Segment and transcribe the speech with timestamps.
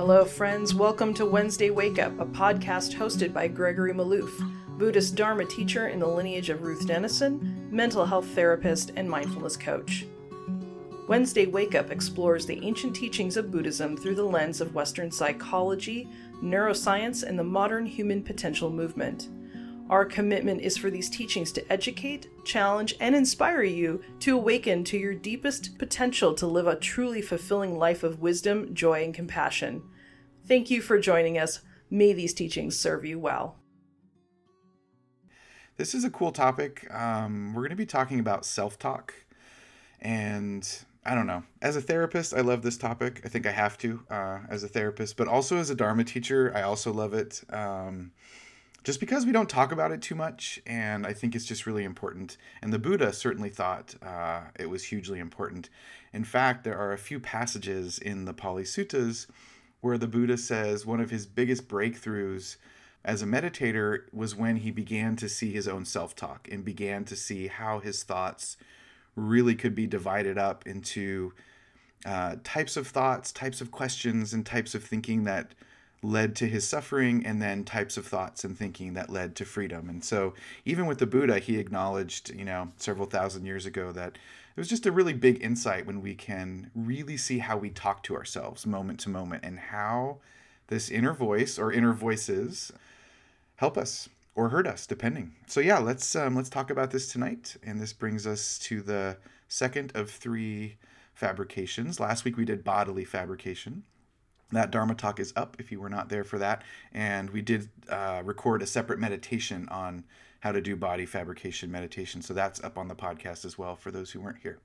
[0.00, 0.74] Hello, friends.
[0.74, 4.30] Welcome to Wednesday Wake Up, a podcast hosted by Gregory Maloof,
[4.78, 10.06] Buddhist Dharma teacher in the lineage of Ruth Denison, mental health therapist, and mindfulness coach.
[11.06, 16.08] Wednesday Wake Up explores the ancient teachings of Buddhism through the lens of Western psychology,
[16.42, 19.28] neuroscience, and the modern human potential movement.
[19.90, 24.96] Our commitment is for these teachings to educate, challenge, and inspire you to awaken to
[24.96, 29.82] your deepest potential to live a truly fulfilling life of wisdom, joy, and compassion.
[30.46, 31.62] Thank you for joining us.
[31.90, 33.56] May these teachings serve you well.
[35.76, 36.86] This is a cool topic.
[36.94, 39.12] Um, we're going to be talking about self talk.
[40.00, 40.68] And
[41.04, 41.42] I don't know.
[41.62, 43.22] As a therapist, I love this topic.
[43.24, 46.52] I think I have to uh, as a therapist, but also as a Dharma teacher,
[46.54, 47.42] I also love it.
[47.50, 48.12] Um,
[48.82, 51.84] just because we don't talk about it too much, and I think it's just really
[51.84, 52.36] important.
[52.62, 55.68] And the Buddha certainly thought uh, it was hugely important.
[56.12, 59.26] In fact, there are a few passages in the Pali Suttas
[59.80, 62.56] where the Buddha says one of his biggest breakthroughs
[63.04, 67.04] as a meditator was when he began to see his own self talk and began
[67.04, 68.56] to see how his thoughts
[69.16, 71.32] really could be divided up into
[72.06, 75.52] uh, types of thoughts, types of questions, and types of thinking that
[76.02, 79.88] led to his suffering and then types of thoughts and thinking that led to freedom.
[79.88, 80.34] And so
[80.64, 84.68] even with the Buddha, he acknowledged, you know, several thousand years ago that it was
[84.68, 88.66] just a really big insight when we can really see how we talk to ourselves
[88.66, 90.18] moment to moment and how
[90.68, 92.72] this inner voice or inner voices
[93.56, 95.34] help us or hurt us depending.
[95.46, 99.18] So yeah, let's um, let's talk about this tonight and this brings us to the
[99.48, 100.76] second of 3
[101.12, 102.00] fabrications.
[102.00, 103.84] Last week we did bodily fabrication
[104.52, 106.62] that Dharma talk is up if you were not there for that.
[106.92, 110.04] And we did uh, record a separate meditation on
[110.40, 112.22] how to do body fabrication meditation.
[112.22, 114.58] So that's up on the podcast as well for those who weren't here.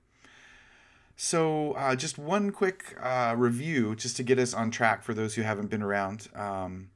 [1.18, 5.36] So, uh, just one quick uh, review just to get us on track for those
[5.36, 6.28] who haven't been around.
[6.36, 6.90] Um,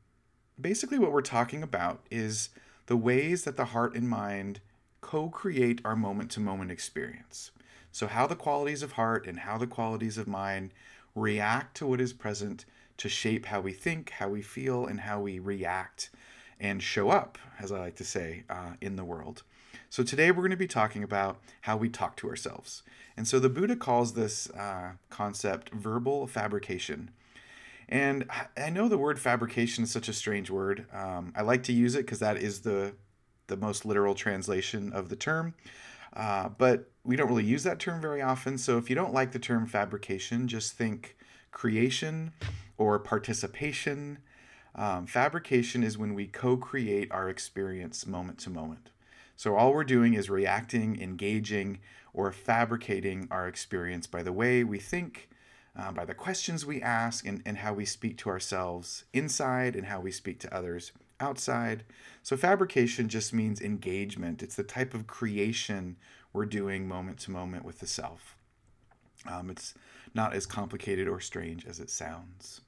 [0.59, 2.49] basically, what we're talking about is
[2.87, 4.59] the ways that the heart and mind
[4.99, 7.51] co create our moment to moment experience.
[7.93, 10.73] So, how the qualities of heart and how the qualities of mind
[11.15, 12.65] react to what is present
[12.99, 16.09] to shape how we think, how we feel, and how we react
[16.59, 19.43] and show up, as I like to say, uh, in the world.
[19.89, 22.83] So today we're going to be talking about how we talk to ourselves.
[23.15, 27.11] And so the Buddha calls this uh, concept verbal fabrication.
[27.87, 30.85] And I know the word fabrication is such a strange word.
[30.93, 32.93] Um, I like to use it because that is the
[33.47, 35.55] the most literal translation of the term.
[36.13, 38.59] Uh, but we don't really use that term very often.
[38.59, 41.17] So if you don't like the term fabrication, just think
[41.51, 42.31] creation
[42.79, 44.17] or participation.
[44.73, 48.89] Um, fabrication is when we co create our experience moment to moment.
[49.35, 51.79] So all we're doing is reacting, engaging,
[52.13, 55.29] or fabricating our experience by the way we think,
[55.77, 59.85] uh, by the questions we ask, and, and how we speak to ourselves inside and
[59.85, 61.83] how we speak to others outside.
[62.23, 65.97] So fabrication just means engagement, it's the type of creation
[66.31, 68.35] we're doing moment to moment with the self.
[69.29, 69.73] Um, it's
[70.13, 72.61] not as complicated or strange as it sounds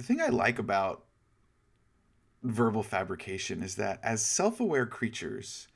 [0.00, 1.04] the thing I like about
[2.42, 5.68] verbal fabrication is that as self aware creatures,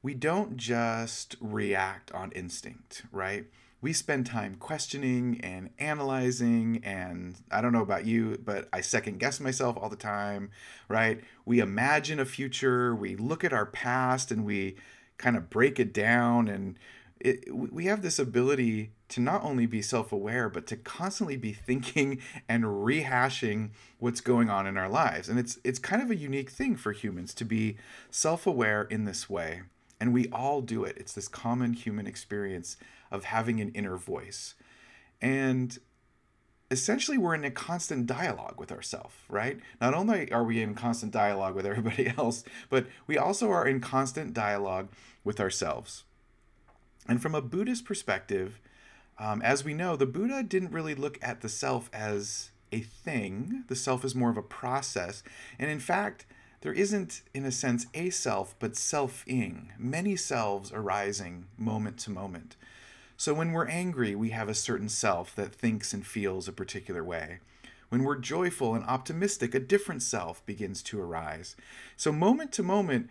[0.00, 3.46] we don't just react on instinct, right?
[3.80, 9.18] We spend time questioning and analyzing, and I don't know about you, but I second
[9.18, 10.52] guess myself all the time,
[10.88, 11.20] right?
[11.44, 14.76] We imagine a future, we look at our past, and we
[15.16, 16.78] kind of break it down, and
[17.18, 21.52] it, we have this ability to not only be self aware, but to constantly be
[21.52, 25.28] thinking and rehashing what's going on in our lives.
[25.28, 27.76] And it's, it's kind of a unique thing for humans to be
[28.10, 29.62] self aware in this way.
[30.00, 30.96] And we all do it.
[30.96, 32.76] It's this common human experience
[33.10, 34.54] of having an inner voice.
[35.20, 35.76] And
[36.70, 39.58] essentially, we're in a constant dialogue with ourselves, right?
[39.80, 43.80] Not only are we in constant dialogue with everybody else, but we also are in
[43.80, 44.88] constant dialogue
[45.24, 46.04] with ourselves.
[47.08, 48.60] And from a Buddhist perspective,
[49.18, 53.64] um, as we know, the Buddha didn't really look at the self as a thing.
[53.68, 55.22] The self is more of a process.
[55.58, 56.26] And in fact,
[56.60, 62.56] there isn't, in a sense, a self, but self-ing, many selves arising moment to moment.
[63.16, 67.02] So when we're angry, we have a certain self that thinks and feels a particular
[67.02, 67.38] way.
[67.88, 71.56] When we're joyful and optimistic, a different self begins to arise.
[71.96, 73.08] So moment to moment,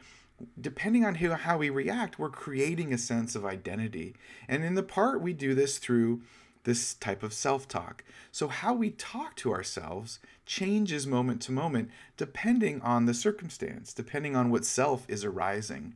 [0.60, 4.16] depending on who, how we react, we're creating a sense of identity.
[4.48, 6.22] And in the part, we do this through
[6.64, 8.04] this type of self talk.
[8.32, 14.36] So, how we talk to ourselves changes moment to moment depending on the circumstance, depending
[14.36, 15.96] on what self is arising.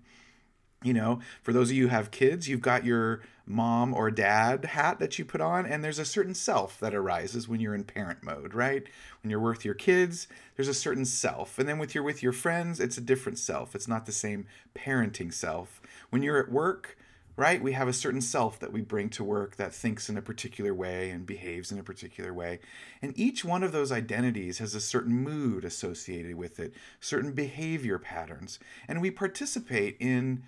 [0.84, 4.66] You know, for those of you who have kids, you've got your mom or dad
[4.66, 7.84] hat that you put on, and there's a certain self that arises when you're in
[7.84, 8.84] parent mode, right?
[9.22, 11.60] When you're with your kids, there's a certain self.
[11.60, 13.76] And then with you're with your friends, it's a different self.
[13.76, 15.84] It's not the same parenting self.
[16.10, 16.98] When you're at work,
[17.38, 17.62] right?
[17.62, 20.74] We have a certain self that we bring to work that thinks in a particular
[20.74, 22.60] way and behaves in a particular way.
[23.04, 28.00] And each one of those identities has a certain mood associated with it, certain behavior
[28.00, 28.60] patterns.
[28.88, 30.44] And we participate in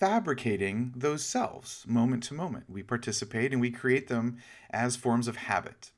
[0.00, 2.64] fabricating those selves moment to moment.
[2.70, 4.38] We participate and we create them
[4.70, 5.90] as forms of habit.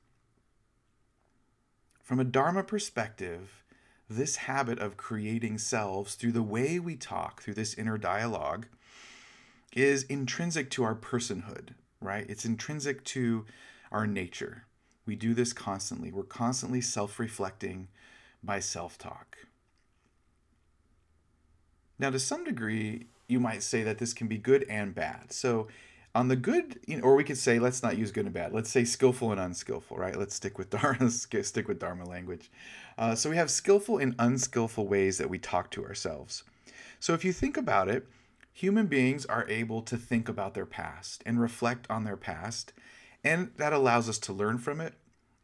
[2.03, 3.63] From a Dharma perspective,
[4.11, 8.67] this habit of creating selves through the way we talk, through this inner dialogue,
[9.73, 11.71] is intrinsic to our personhood,
[12.01, 12.27] right?
[12.29, 13.47] It's intrinsic to
[13.93, 14.65] our nature.
[15.07, 16.11] We do this constantly.
[16.11, 17.87] We're constantly self reflecting
[18.43, 19.39] by self talk.
[21.99, 25.33] Now, to some degree, you might say that this can be good and bad.
[25.33, 25.69] So,
[26.15, 28.53] on the good, you know, or we could say, let's not use good and bad.
[28.53, 30.15] Let's say skillful and unskillful, right?
[30.15, 32.51] Let's stick with Dharma, stick with Dharma language.
[32.99, 36.45] Uh, so we have skillful and unskillful ways that we talk to ourselves.
[37.01, 38.07] So if you think about it,
[38.53, 42.73] human beings are able to think about their past and reflect on their past,
[43.25, 44.95] and that allows us to learn from it.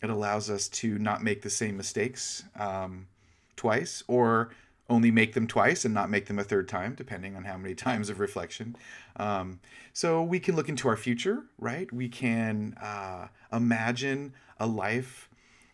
[0.02, 3.08] It allows us to not make the same mistakes um,
[3.56, 4.50] twice, or
[4.88, 7.74] only make them twice and not make them a third time, depending on how many
[7.88, 8.76] times of reflection.
[9.16, 9.60] Um,
[9.92, 11.92] so we can look into our future, right?
[11.92, 15.28] We can uh, imagine a life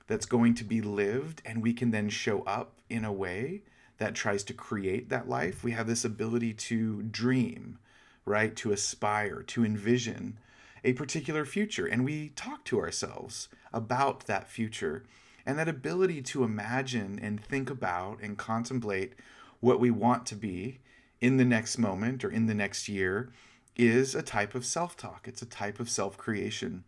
[0.07, 3.63] that's going to be lived, and we can then show up in a way
[3.99, 5.63] that tries to create that life.
[5.63, 7.79] We have this ability to dream,
[8.25, 8.55] right?
[8.57, 10.39] To aspire, to envision
[10.83, 11.87] a particular future.
[11.87, 15.05] And we talk to ourselves about that future.
[15.46, 19.14] And that ability to imagine and think about and contemplate
[19.61, 20.81] what we want to be
[21.20, 23.31] in the next moment or in the next year
[23.76, 25.26] is a type of self talk.
[25.26, 26.85] It's a type of self creation.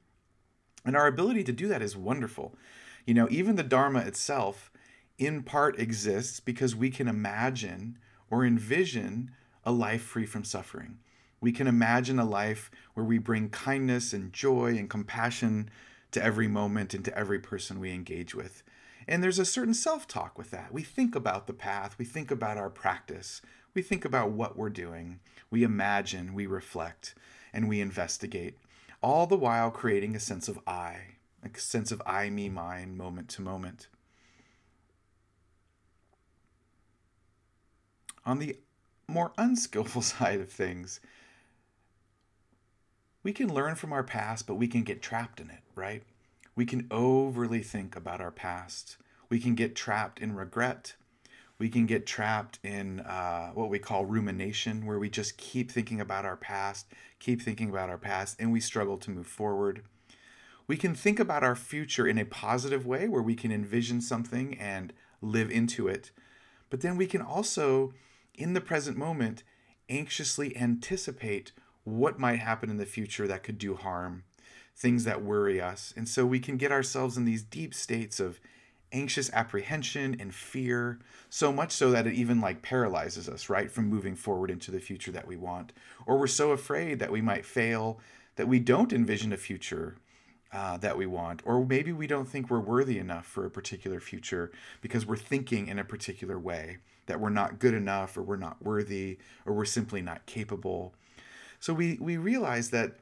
[0.84, 2.54] And our ability to do that is wonderful.
[3.04, 4.70] You know, even the Dharma itself
[5.18, 7.98] in part exists because we can imagine
[8.30, 9.30] or envision
[9.64, 10.98] a life free from suffering.
[11.40, 15.70] We can imagine a life where we bring kindness and joy and compassion
[16.12, 18.62] to every moment and to every person we engage with.
[19.08, 20.72] And there's a certain self talk with that.
[20.72, 23.40] We think about the path, we think about our practice,
[23.74, 25.20] we think about what we're doing,
[25.50, 27.14] we imagine, we reflect,
[27.52, 28.58] and we investigate,
[29.02, 33.28] all the while creating a sense of I, a sense of I, me, mine, moment
[33.30, 33.88] to moment.
[38.24, 38.56] On the
[39.06, 41.00] more unskillful side of things,
[43.26, 46.04] we can learn from our past, but we can get trapped in it, right?
[46.54, 48.98] We can overly think about our past.
[49.28, 50.94] We can get trapped in regret.
[51.58, 56.00] We can get trapped in uh, what we call rumination, where we just keep thinking
[56.00, 56.86] about our past,
[57.18, 59.82] keep thinking about our past, and we struggle to move forward.
[60.68, 64.56] We can think about our future in a positive way, where we can envision something
[64.56, 66.12] and live into it.
[66.70, 67.92] But then we can also
[68.36, 69.42] in the present moment,
[69.88, 71.50] anxiously anticipate
[71.86, 74.24] what might happen in the future that could do harm,
[74.76, 75.94] things that worry us.
[75.96, 78.40] And so we can get ourselves in these deep states of
[78.92, 80.98] anxious apprehension and fear,
[81.30, 84.80] so much so that it even like paralyzes us, right, from moving forward into the
[84.80, 85.72] future that we want.
[86.06, 88.00] Or we're so afraid that we might fail
[88.34, 89.96] that we don't envision a future
[90.52, 91.42] uh, that we want.
[91.44, 95.68] Or maybe we don't think we're worthy enough for a particular future because we're thinking
[95.68, 99.64] in a particular way that we're not good enough or we're not worthy or we're
[99.64, 100.94] simply not capable.
[101.60, 102.96] So we, we realize that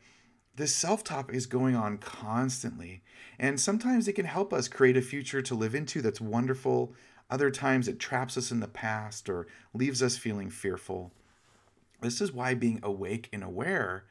[0.57, 3.03] this self talk is going on constantly.
[3.39, 6.95] And sometimes it can help us create a future to live into that's wonderful.
[7.31, 11.13] Other times it traps us in the past or leaves us feeling fearful.
[12.01, 14.05] This is why being awake and aware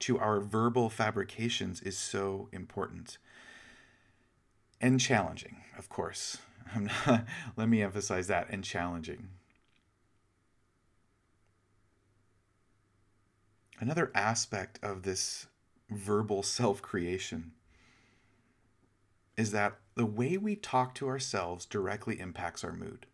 [0.00, 3.18] to our verbal fabrications is so important
[4.80, 6.38] and challenging, of course.
[7.06, 7.26] Not,
[7.56, 9.28] let me emphasize that and challenging.
[13.80, 15.46] Another aspect of this
[15.88, 17.52] verbal self creation
[19.38, 23.06] is that the way we talk to ourselves directly impacts our mood.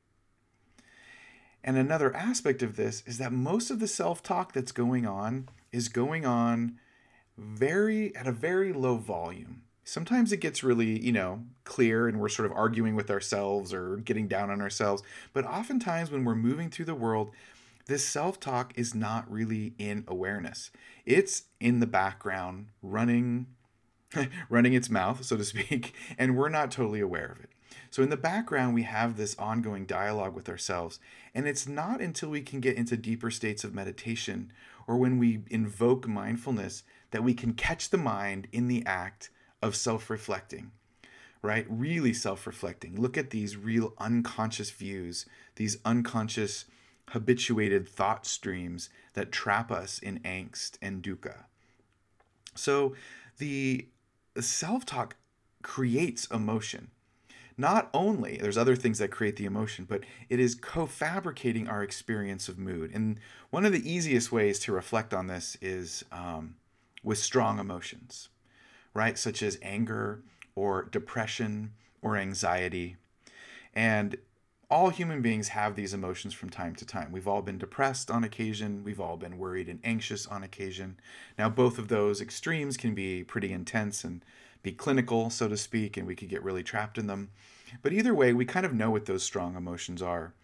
[1.63, 5.49] And another aspect of this is that most of the self talk that's going on
[5.71, 6.81] is going on
[7.39, 9.63] very at a very low volume.
[9.85, 13.99] Sometimes it gets really, you know, clear and we're sort of arguing with ourselves or
[13.99, 15.05] getting down on ourselves.
[15.33, 17.31] But oftentimes when we're moving through the world,
[17.87, 20.71] this self talk is not really in awareness.
[21.05, 23.47] It's in the background, running,
[24.49, 27.51] running its mouth, so to speak, and we're not totally aware of it.
[27.91, 30.99] So in the background, we have this ongoing dialogue with ourselves.
[31.35, 34.53] And it's not until we can get into deeper states of meditation
[34.87, 39.31] or when we invoke mindfulness that we can catch the mind in the act
[39.63, 40.73] of self reflecting,
[41.43, 41.67] right?
[41.69, 43.01] Really self reflecting.
[43.01, 46.67] Look at these real unconscious views, these unconscious
[47.11, 51.45] habituated thought streams that trap us in angst and dukkha.
[52.55, 52.95] So
[53.39, 53.89] the
[54.41, 55.17] self talk
[55.63, 56.91] creates emotion.
[57.59, 61.83] Not only, there's other things that create the emotion, but it is co fabricating our
[61.83, 62.91] experience of mood.
[62.93, 63.19] And
[63.51, 66.57] one of the easiest ways to reflect on this is um,
[67.03, 68.29] with strong emotions,
[68.93, 69.17] right?
[69.17, 70.23] Such as anger
[70.55, 71.73] or depression
[72.03, 72.97] or anxiety.
[73.73, 74.19] And
[74.69, 77.13] all human beings have these emotions from time to time.
[77.13, 80.99] We've all been depressed on occasion, we've all been worried and anxious on occasion.
[81.39, 84.25] Now, both of those extremes can be pretty intense and
[84.65, 87.31] be clinical, so to speak, and we could get really trapped in them.
[87.81, 90.35] But either way, we kind of know what those strong emotions are.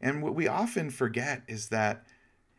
[0.00, 2.04] And what we often forget is that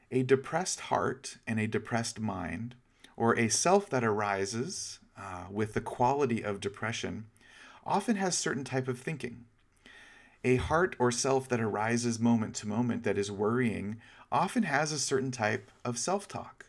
[0.09, 2.75] a depressed heart and a depressed mind,
[3.17, 7.25] or a self that arises uh, with the quality of depression,
[7.85, 9.45] often has certain type of thinking
[10.43, 13.97] a heart or self that arises moment to moment that is worrying
[14.31, 16.65] often has a certain type of self talk.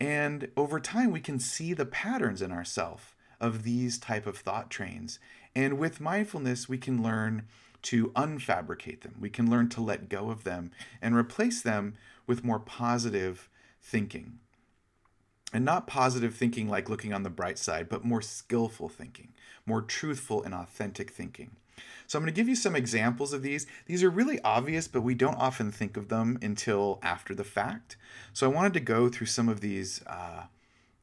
[0.00, 4.70] And over time, we can see the patterns in ourself of these type of thought
[4.70, 5.18] trains.
[5.54, 7.46] And with mindfulness, we can learn
[7.82, 9.16] to unfabricate them.
[9.20, 10.70] We can learn to let go of them
[11.00, 11.94] and replace them
[12.26, 13.48] with more positive
[13.80, 14.38] thinking.
[15.52, 19.34] And not positive thinking like looking on the bright side, but more skillful thinking,
[19.66, 21.56] more truthful and authentic thinking.
[22.06, 23.66] So I'm going to give you some examples of these.
[23.86, 27.96] These are really obvious, but we don't often think of them until after the fact.
[28.32, 30.02] So I wanted to go through some of these.
[30.06, 30.44] Uh,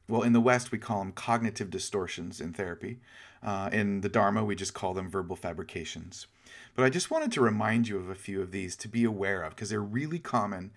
[0.08, 2.98] well, in the West, we call them cognitive distortions in therapy.
[3.42, 6.26] Uh, in the Dharma, we just call them verbal fabrications.
[6.74, 9.42] But I just wanted to remind you of a few of these to be aware
[9.42, 10.72] of because they're really common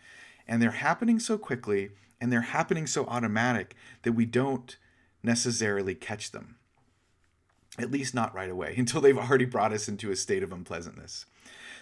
[0.48, 1.92] and they're happening so quickly
[2.22, 4.78] and they're happening so automatic that we don't
[5.24, 6.56] necessarily catch them
[7.80, 11.26] at least not right away, until they've already brought us into a state of unpleasantness.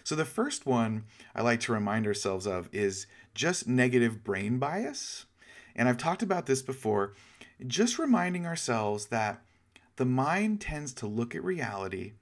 [0.04, 1.06] So, the first one
[1.36, 3.06] I like to remind ourselves of is
[3.36, 5.26] just negative brain bias.
[5.76, 7.14] And I've talked about this before,
[7.66, 9.42] just reminding ourselves that
[9.98, 12.14] the mind tends to look at reality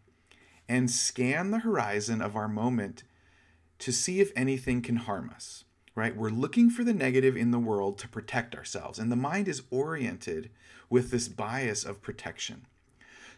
[0.67, 3.03] and scan the horizon of our moment
[3.79, 5.63] to see if anything can harm us,
[5.95, 6.15] right?
[6.15, 8.99] We're looking for the negative in the world to protect ourselves.
[8.99, 10.51] And the mind is oriented
[10.89, 12.67] with this bias of protection.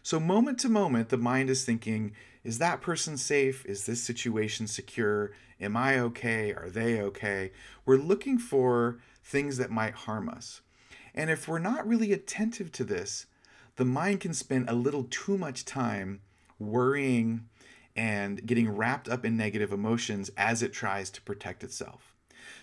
[0.02, 3.64] So, moment to moment, the mind is thinking, is that person safe?
[3.66, 5.32] Is this situation secure?
[5.60, 6.52] Am I okay?
[6.52, 7.52] Are they okay?
[7.86, 10.60] We're looking for things that might harm us.
[11.14, 13.26] And if we're not really attentive to this,
[13.76, 16.20] the mind can spend a little too much time
[16.58, 17.48] worrying
[17.94, 22.14] and getting wrapped up in negative emotions as it tries to protect itself.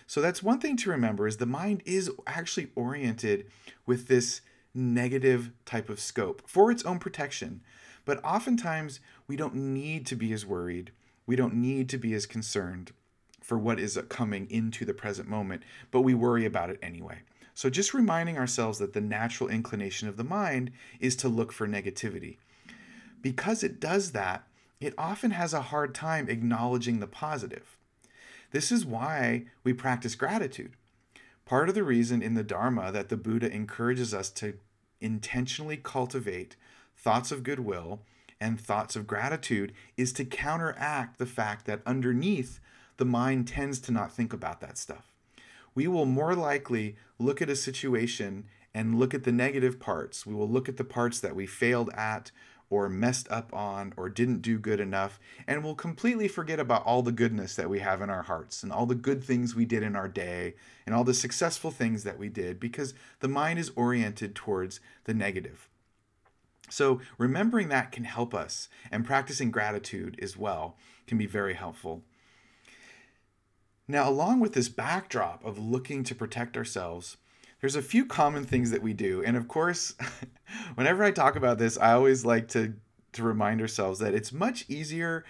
[0.06, 3.46] So that's one thing to remember is the mind is actually oriented
[3.86, 4.42] with this
[4.74, 7.60] negative type of scope for its own protection.
[8.04, 10.92] But oftentimes, we don't need to be as worried.
[11.26, 12.92] We don't need to be as concerned
[13.40, 17.18] for what is coming into the present moment, but we worry about it anyway.
[17.54, 21.66] So, just reminding ourselves that the natural inclination of the mind is to look for
[21.68, 22.36] negativity.
[23.20, 24.46] Because it does that,
[24.80, 27.76] it often has a hard time acknowledging the positive.
[28.50, 30.72] This is why we practice gratitude.
[31.50, 34.54] Part of the reason in the Dharma that the Buddha encourages us to
[35.00, 36.54] intentionally cultivate
[36.96, 38.02] thoughts of goodwill
[38.40, 42.60] and thoughts of gratitude is to counteract the fact that underneath
[42.98, 45.10] the mind tends to not think about that stuff.
[45.74, 50.24] We will more likely look at a situation and look at the negative parts.
[50.24, 52.30] We will look at the parts that we failed at
[52.70, 57.02] or messed up on or didn't do good enough, and we'll completely forget about all
[57.02, 59.82] the goodness that we have in our hearts and all the good things we did
[59.82, 60.54] in our day
[60.86, 65.12] and all the successful things that we did because the mind is oriented towards the
[65.12, 65.68] negative.
[66.70, 70.76] So, remembering that can help us, and practicing gratitude as well
[71.08, 72.04] can be very helpful.
[73.88, 77.16] Now, along with this backdrop of looking to protect ourselves,
[77.60, 79.22] there's a few common things that we do.
[79.22, 79.94] And of course,
[80.74, 82.74] whenever I talk about this, I always like to
[83.12, 85.24] to remind ourselves that it's much easier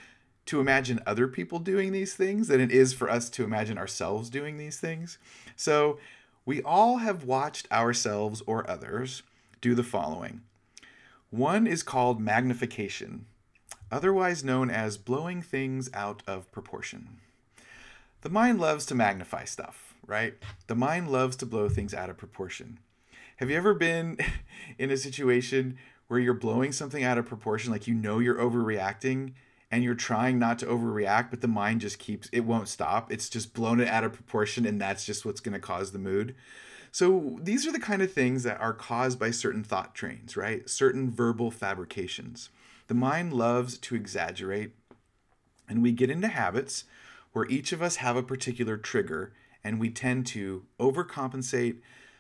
[0.45, 4.29] to imagine other people doing these things than it is for us to imagine ourselves
[4.29, 5.17] doing these things.
[5.57, 5.99] So,
[6.45, 9.23] we all have watched ourselves or others
[9.61, 10.43] do the following.
[11.31, 13.27] One is called magnification,
[13.91, 17.19] otherwise known as blowing things out of proportion.
[18.23, 20.35] The mind loves to magnify stuff right?
[20.67, 22.81] The mind loves to blow things out of proportion.
[23.37, 24.19] Have you ever been
[24.79, 29.33] in a situation where you're blowing something out of proportion, like you know you're overreacting
[29.71, 33.13] and you're trying not to overreact, but the mind just keeps, it won't stop.
[33.13, 36.01] It's just blown it out of proportion, and that's just what's going to cause the
[36.01, 36.35] mood.
[36.91, 40.69] So these are the kind of things that are caused by certain thought trains, right?
[40.69, 42.49] Certain verbal fabrications.
[42.89, 44.73] The mind loves to exaggerate,
[45.69, 46.83] and we get into habits
[47.33, 49.33] where each of us have a particular trigger,
[49.65, 51.79] and we tend to overcompensate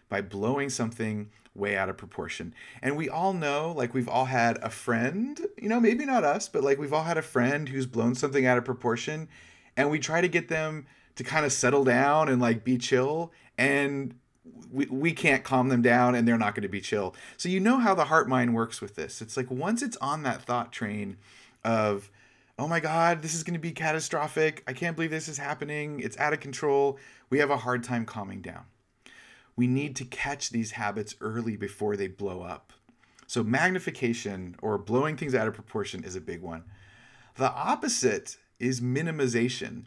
[0.09, 2.55] by blowing something way out of proportion.
[2.83, 6.49] And we all know, like, we've all had a friend, you know, maybe not us,
[6.49, 9.29] but like, we've all had a friend who's blown something out of proportion,
[9.77, 13.33] and we try to get them to kind of settle down and like be chill.
[13.59, 14.15] And
[14.71, 17.15] we, we can't calm them down and they're not going to be chill.
[17.37, 19.21] So you know how the heart mind works with this.
[19.21, 21.19] It's like once it's on that thought train
[21.65, 22.11] of,
[22.61, 24.63] oh my God, this is going to be catastrophic.
[24.67, 26.01] I can't believe this is happening.
[26.01, 26.99] It's out of control.
[27.31, 28.65] We have a hard time calming down.
[29.57, 32.73] We need to catch these habits early before they blow up.
[33.27, 36.65] So magnification or blowing things out of proportion is a big one.
[37.37, 39.85] The opposite is minimization.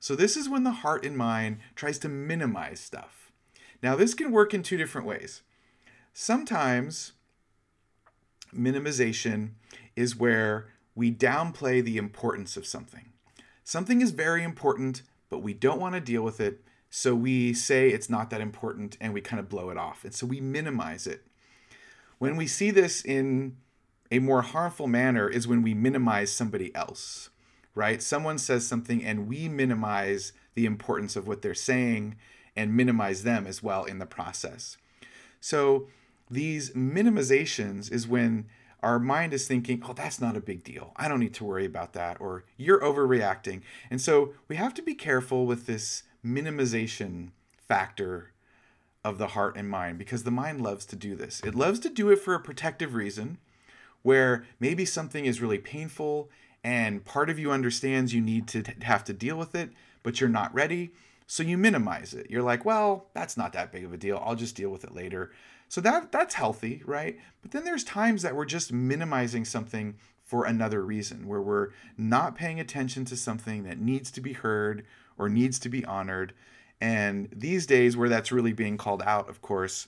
[0.00, 3.24] So this is when the heart and mind tries to minimize stuff
[3.84, 5.42] now, this can work in two different ways.
[6.14, 7.12] Sometimes
[8.50, 9.50] minimization
[9.94, 13.10] is where we downplay the importance of something.
[13.64, 17.88] Something is very important, but we don't want to deal with it, so we say
[17.88, 20.04] it's not that important and we kind of blow it off.
[20.04, 21.26] And so we minimize it.
[22.18, 23.56] When we see this in
[24.12, 27.30] a more harmful manner is when we minimize somebody else,
[27.74, 28.00] right?
[28.00, 32.14] Someone says something and we minimize the importance of what they're saying
[32.54, 34.76] and minimize them as well in the process.
[35.40, 35.88] So
[36.30, 38.46] these minimizations is when
[38.84, 40.92] our mind is thinking, oh, that's not a big deal.
[40.96, 42.20] I don't need to worry about that.
[42.20, 43.62] Or you're overreacting.
[43.90, 47.30] And so we have to be careful with this minimization
[47.66, 48.32] factor
[49.02, 51.40] of the heart and mind because the mind loves to do this.
[51.44, 53.38] It loves to do it for a protective reason
[54.02, 56.30] where maybe something is really painful
[56.62, 59.70] and part of you understands you need to have to deal with it,
[60.02, 60.92] but you're not ready.
[61.26, 62.30] So you minimize it.
[62.30, 64.22] You're like, well, that's not that big of a deal.
[64.24, 65.30] I'll just deal with it later.
[65.68, 67.18] So that that's healthy, right?
[67.42, 72.34] But then there's times that we're just minimizing something for another reason, where we're not
[72.34, 74.84] paying attention to something that needs to be heard
[75.18, 76.32] or needs to be honored.
[76.80, 79.86] And these days, where that's really being called out, of course,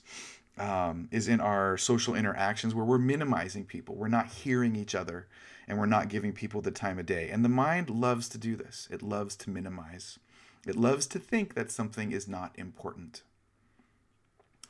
[0.57, 3.95] um, is in our social interactions where we're minimizing people.
[3.95, 5.27] We're not hearing each other
[5.67, 7.29] and we're not giving people the time of day.
[7.29, 10.19] And the mind loves to do this, it loves to minimize.
[10.65, 13.21] It loves to think that something is not important.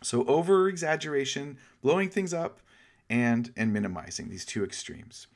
[0.02, 2.60] So over exaggeration, blowing things up,
[3.10, 5.28] and and minimizing these two extremes.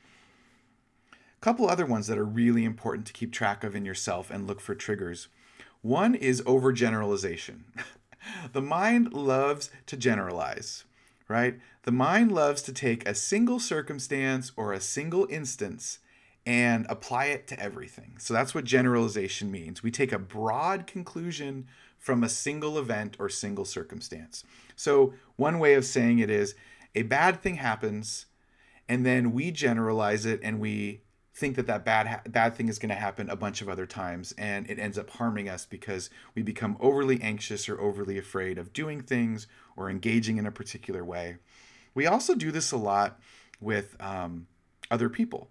[1.13, 4.45] A couple other ones that are really important to keep track of in yourself and
[4.45, 5.27] look for triggers.
[5.81, 7.61] One is overgeneralization.
[8.53, 10.83] the mind loves to generalize,
[11.27, 11.59] right?
[11.83, 15.99] The mind loves to take a single circumstance or a single instance
[16.45, 18.15] and apply it to everything.
[18.19, 19.83] So that's what generalization means.
[19.83, 21.67] We take a broad conclusion
[22.01, 24.43] from a single event or single circumstance.
[24.75, 26.55] So, one way of saying it is
[26.93, 28.25] a bad thing happens,
[28.89, 32.77] and then we generalize it and we think that that bad ha- bad thing is
[32.77, 36.09] going to happen a bunch of other times and it ends up harming us because
[36.35, 41.05] we become overly anxious or overly afraid of doing things or engaging in a particular
[41.05, 41.37] way.
[41.93, 43.17] We also do this a lot
[43.61, 44.47] with um,
[44.91, 45.47] other people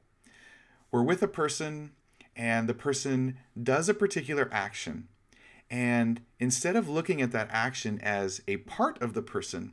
[0.90, 1.92] we're with a person
[2.34, 5.08] and the person does a particular action.
[5.70, 9.72] And instead of looking at that action as a part of the person,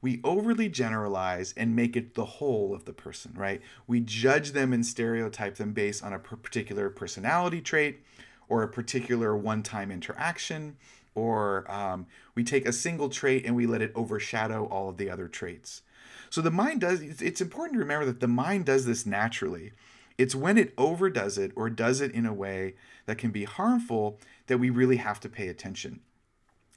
[0.00, 3.60] we overly generalize and make it the whole of the person, right?
[3.86, 8.00] We judge them and stereotype them based on a particular personality trait
[8.48, 10.76] or a particular one time interaction,
[11.14, 15.10] or um, we take a single trait and we let it overshadow all of the
[15.10, 15.82] other traits.
[16.30, 19.72] So the mind does, it's important to remember that the mind does this naturally.
[20.18, 22.74] It's when it overdoes it or does it in a way
[23.06, 26.00] that can be harmful that we really have to pay attention.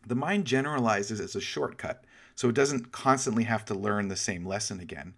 [0.05, 2.03] The mind generalizes as a shortcut,
[2.35, 5.13] so it doesn't constantly have to learn the same lesson again.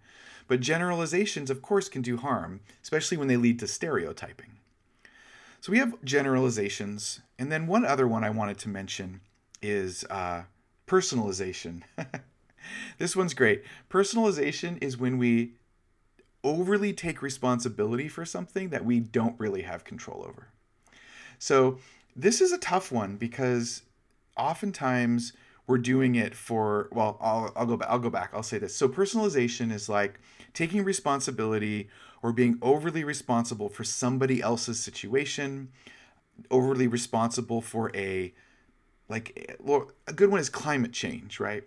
[0.48, 4.58] But generalizations, of course, can do harm, especially when they lead to stereotyping.
[5.60, 9.20] So we have generalizations, and then one other one I wanted to mention
[9.62, 10.42] is uh,
[10.88, 11.82] personalization.
[12.98, 13.62] this one's great.
[13.88, 15.52] Personalization is when we
[16.42, 20.48] overly take responsibility for something that we don't really have control over.
[21.38, 21.78] So,
[22.14, 23.82] this is a tough one because
[24.36, 25.32] oftentimes
[25.66, 28.74] we're doing it for well I'll, I'll go back I'll go back I'll say this
[28.74, 30.20] so personalization is like
[30.54, 31.88] taking responsibility
[32.22, 35.68] or being overly responsible for somebody else's situation
[36.50, 38.32] overly responsible for a
[39.08, 41.64] like well, a good one is climate change right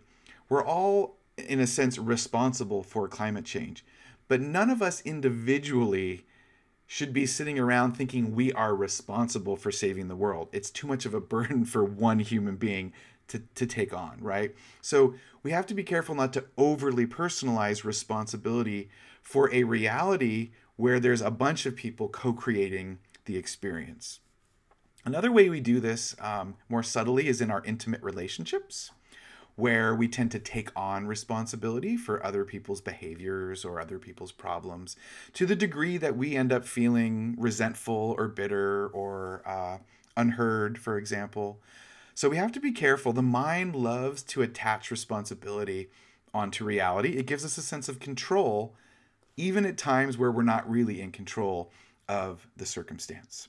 [0.50, 3.86] we're all in a sense, responsible for climate change.
[4.28, 6.26] But none of us individually
[6.88, 10.50] should be sitting around thinking we are responsible for saving the world.
[10.52, 12.94] It's too much of a burden for one human being
[13.28, 14.54] to, to take on, right?
[14.82, 18.90] So we have to be careful not to overly personalize responsibility
[19.22, 24.20] for a reality where there's a bunch of people co creating the experience.
[25.04, 28.92] Another way we do this um, more subtly is in our intimate relationships
[29.56, 34.98] where we tend to take on responsibility for other people's behaviors or other people's problems
[35.34, 39.78] to the degree that we end up feeling resentful or bitter or uh,
[40.18, 41.62] unheard, for example.
[42.14, 43.14] So we have to be careful.
[43.14, 45.90] The mind loves to attach responsibility
[46.34, 48.76] onto reality, it gives us a sense of control,
[49.38, 51.72] even at times where we're not really in control
[52.10, 53.48] of the circumstance.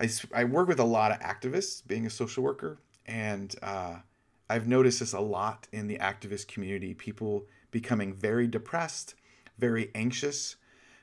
[0.00, 3.96] I, I work with a lot of activists being a social worker, and uh,
[4.48, 9.14] I've noticed this a lot in the activist community people becoming very depressed,
[9.58, 10.56] very anxious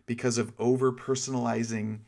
[0.05, 1.99] because of over personalizing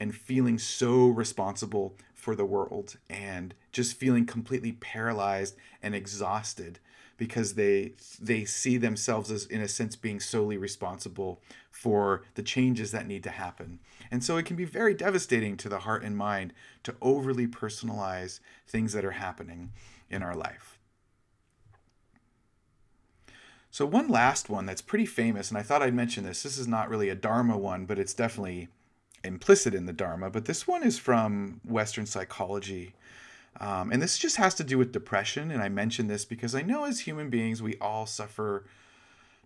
[0.00, 6.78] and feeling so responsible for the world and just feeling completely paralyzed and exhausted
[7.16, 12.92] because they they see themselves as in a sense being solely responsible for the changes
[12.92, 13.80] that need to happen.
[14.10, 18.40] And so it can be very devastating to the heart and mind to overly personalize
[18.66, 19.72] things that are happening
[20.08, 20.77] in our life.
[23.70, 26.42] So, one last one that's pretty famous, and I thought I'd mention this.
[26.42, 28.68] This is not really a Dharma one, but it's definitely
[29.24, 30.30] implicit in the Dharma.
[30.30, 32.94] But this one is from Western psychology.
[33.60, 35.50] Um, and this just has to do with depression.
[35.50, 38.64] And I mention this because I know as human beings, we all suffer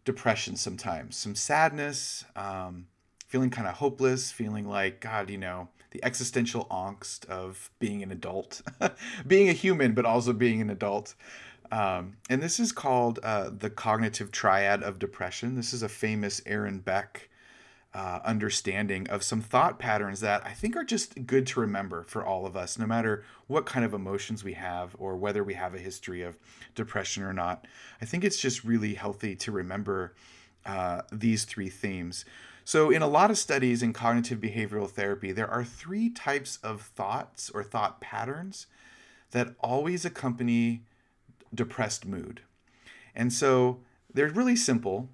[0.05, 2.87] depression sometimes, some sadness, um,
[3.29, 8.11] feeling kind of hopeless, feeling like, God, you know, the existential angst of being an
[8.11, 8.63] adult,
[9.27, 11.15] being a human, but also being an adult.
[11.73, 15.55] Um, and this is called uh, the cognitive triad of depression.
[15.55, 17.31] This is a famous Aaron Beck
[17.95, 22.25] uh, understanding of some thought patterns that I think are just good to remember for
[22.25, 25.75] all of us, no matter what kind of emotions we have or whether we have
[25.75, 26.37] a history of
[26.75, 27.67] depression or not.
[28.03, 30.15] I think it's just really healthy to remember
[30.67, 32.27] uh, these three themes.
[32.65, 36.83] So, in a lot of studies in cognitive behavioral therapy, there are three types of
[36.83, 38.67] thoughts or thought patterns
[39.33, 40.83] that always accompany
[41.55, 42.43] depressed mood.
[43.15, 43.81] And so
[44.13, 45.09] they're really simple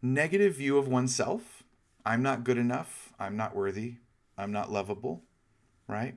[0.00, 1.64] negative view of oneself.
[2.04, 3.12] I'm not good enough.
[3.18, 3.96] I'm not worthy.
[4.36, 5.22] I'm not lovable,
[5.88, 6.14] right?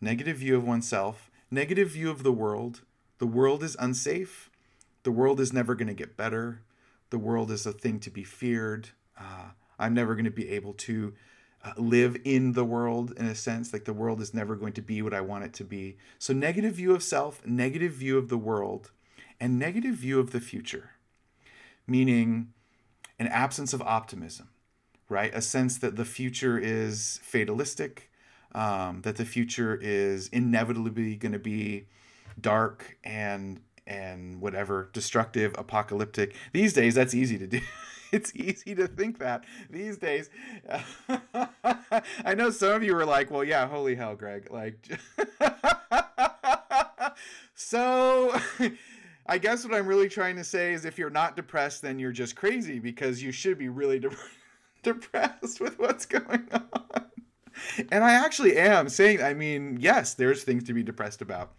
[0.00, 1.30] Negative view of oneself.
[1.50, 2.82] Negative view of the world.
[3.18, 4.50] The world is unsafe.
[5.02, 6.62] The world is never going to get better.
[7.10, 8.90] The world is a thing to be feared.
[9.18, 11.14] Uh, I'm never going to be able to
[11.76, 15.02] live in the world in a sense like the world is never going to be
[15.02, 15.96] what i want it to be.
[16.18, 18.90] So negative view of self negative view of the world
[19.38, 20.92] and negative view of the future.
[21.86, 22.52] Meaning
[23.18, 24.48] an absence of optimism
[25.10, 25.34] right?
[25.34, 28.10] A sense that the future is fatalistic
[28.54, 31.86] um, that the future is inevitably going to be
[32.40, 36.34] dark and and whatever destructive apocalyptic.
[36.52, 37.60] These days that's easy to do
[38.12, 40.30] it's easy to think that these days.
[42.24, 44.48] I know some of you were like, well, yeah, holy hell, Greg.
[44.50, 44.76] Like,
[47.54, 48.36] so
[49.26, 52.12] I guess what I'm really trying to say is if you're not depressed, then you're
[52.12, 54.10] just crazy because you should be really de-
[54.82, 57.04] depressed with what's going on.
[57.90, 61.52] And I actually am saying, I mean, yes, there's things to be depressed about.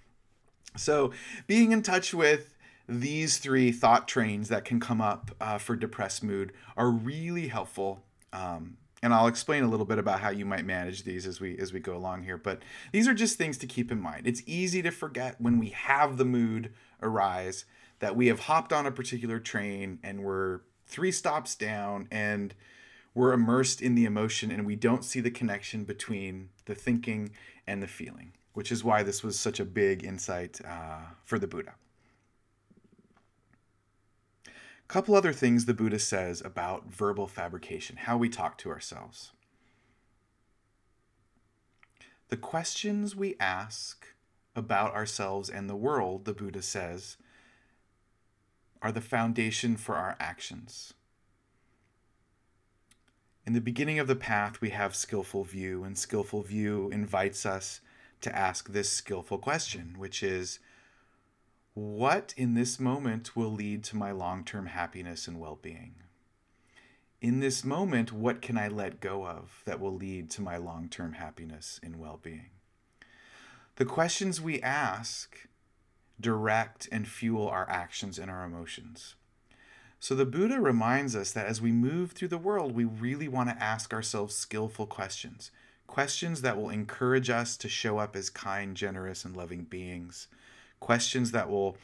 [0.77, 1.11] So
[1.47, 2.55] being in touch with
[2.91, 8.03] these three thought trains that can come up uh, for depressed mood are really helpful.
[8.33, 11.57] Um, and I'll explain a little bit about how you might manage these as we
[11.57, 12.37] as we go along here.
[12.37, 14.27] But these are just things to keep in mind.
[14.27, 17.65] It's easy to forget when we have the mood arise
[17.99, 22.53] that we have hopped on a particular train and we're three stops down and
[23.13, 27.31] we're immersed in the emotion and we don't see the connection between the thinking
[27.65, 31.47] and the feeling, which is why this was such a big insight uh, for the
[31.47, 31.73] Buddha
[34.91, 39.31] couple other things the Buddha says about verbal fabrication, how we talk to ourselves.
[42.27, 44.05] The questions we ask
[44.53, 47.15] about ourselves and the world, the Buddha says,
[48.81, 50.93] are the foundation for our actions.
[53.45, 57.79] In the beginning of the path, we have skillful view, and skillful view invites us
[58.19, 60.59] to ask this skillful question, which is
[61.73, 65.95] what in this moment will lead to my long term happiness and well being?
[67.21, 70.89] In this moment, what can I let go of that will lead to my long
[70.89, 72.49] term happiness and well being?
[73.75, 75.47] The questions we ask
[76.19, 79.15] direct and fuel our actions and our emotions.
[79.99, 83.49] So the Buddha reminds us that as we move through the world, we really want
[83.49, 85.51] to ask ourselves skillful questions.
[85.87, 90.27] Questions that will encourage us to show up as kind, generous, and loving beings.
[90.81, 91.77] Questions that will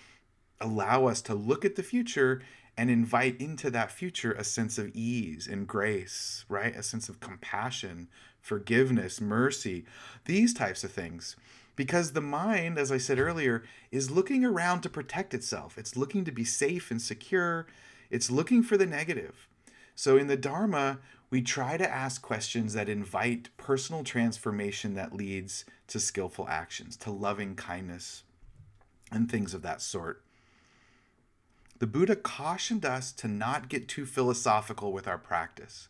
[0.59, 2.41] allow us to look at the future
[2.77, 6.75] and invite into that future a sense of ease and grace, right?
[6.75, 8.09] A sense of compassion,
[8.41, 9.85] forgiveness, mercy,
[10.25, 11.35] these types of things.
[11.75, 15.77] Because the mind, as I said earlier, is looking around to protect itself.
[15.77, 17.67] It's looking to be safe and secure.
[18.09, 19.47] It's looking for the negative.
[19.95, 25.65] So in the Dharma, we try to ask questions that invite personal transformation that leads
[25.87, 28.23] to skillful actions, to loving kindness,
[29.11, 30.21] and things of that sort.
[31.79, 35.89] The Buddha cautioned us to not get too philosophical with our practice.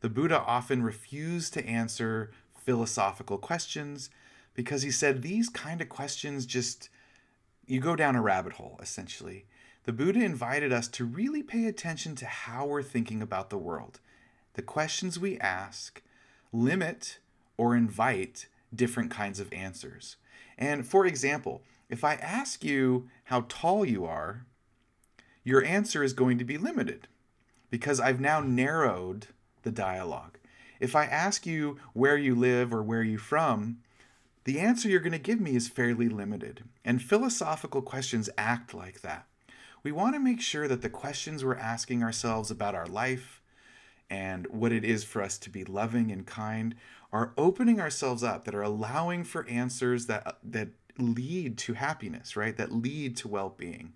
[0.00, 4.10] The Buddha often refused to answer philosophical questions
[4.54, 6.88] because he said these kind of questions just
[7.66, 9.46] you go down a rabbit hole essentially.
[9.84, 14.00] The Buddha invited us to really pay attention to how we're thinking about the world.
[14.54, 16.02] The questions we ask
[16.52, 17.18] limit
[17.56, 20.16] or invite different kinds of answers.
[20.56, 24.46] And for example, if I ask you how tall you are,
[25.42, 27.08] your answer is going to be limited
[27.70, 29.28] because I've now narrowed
[29.62, 30.38] the dialogue.
[30.80, 33.78] If I ask you where you live or where you're from,
[34.44, 36.64] the answer you're going to give me is fairly limited.
[36.84, 39.26] And philosophical questions act like that.
[39.82, 43.42] We want to make sure that the questions we're asking ourselves about our life
[44.10, 46.74] and what it is for us to be loving and kind
[47.12, 50.68] are opening ourselves up, that are allowing for answers that, that
[50.98, 52.56] lead to happiness, right?
[52.56, 53.92] That lead to well being.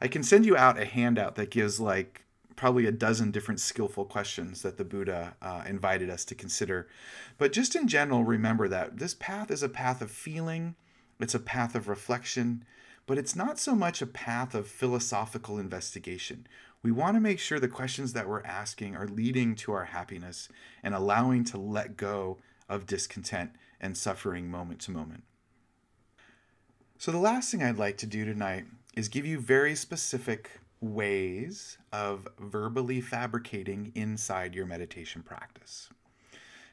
[0.00, 2.22] I can send you out a handout that gives like
[2.56, 6.88] probably a dozen different skillful questions that the Buddha uh, invited us to consider.
[7.38, 10.74] But just in general, remember that this path is a path of feeling,
[11.18, 12.64] it's a path of reflection,
[13.06, 16.46] but it's not so much a path of philosophical investigation.
[16.82, 20.48] We want to make sure the questions that we're asking are leading to our happiness
[20.82, 25.24] and allowing to let go of discontent and suffering moment to moment.
[27.00, 30.50] So, the last thing I'd like to do tonight is give you very specific
[30.82, 35.88] ways of verbally fabricating inside your meditation practice.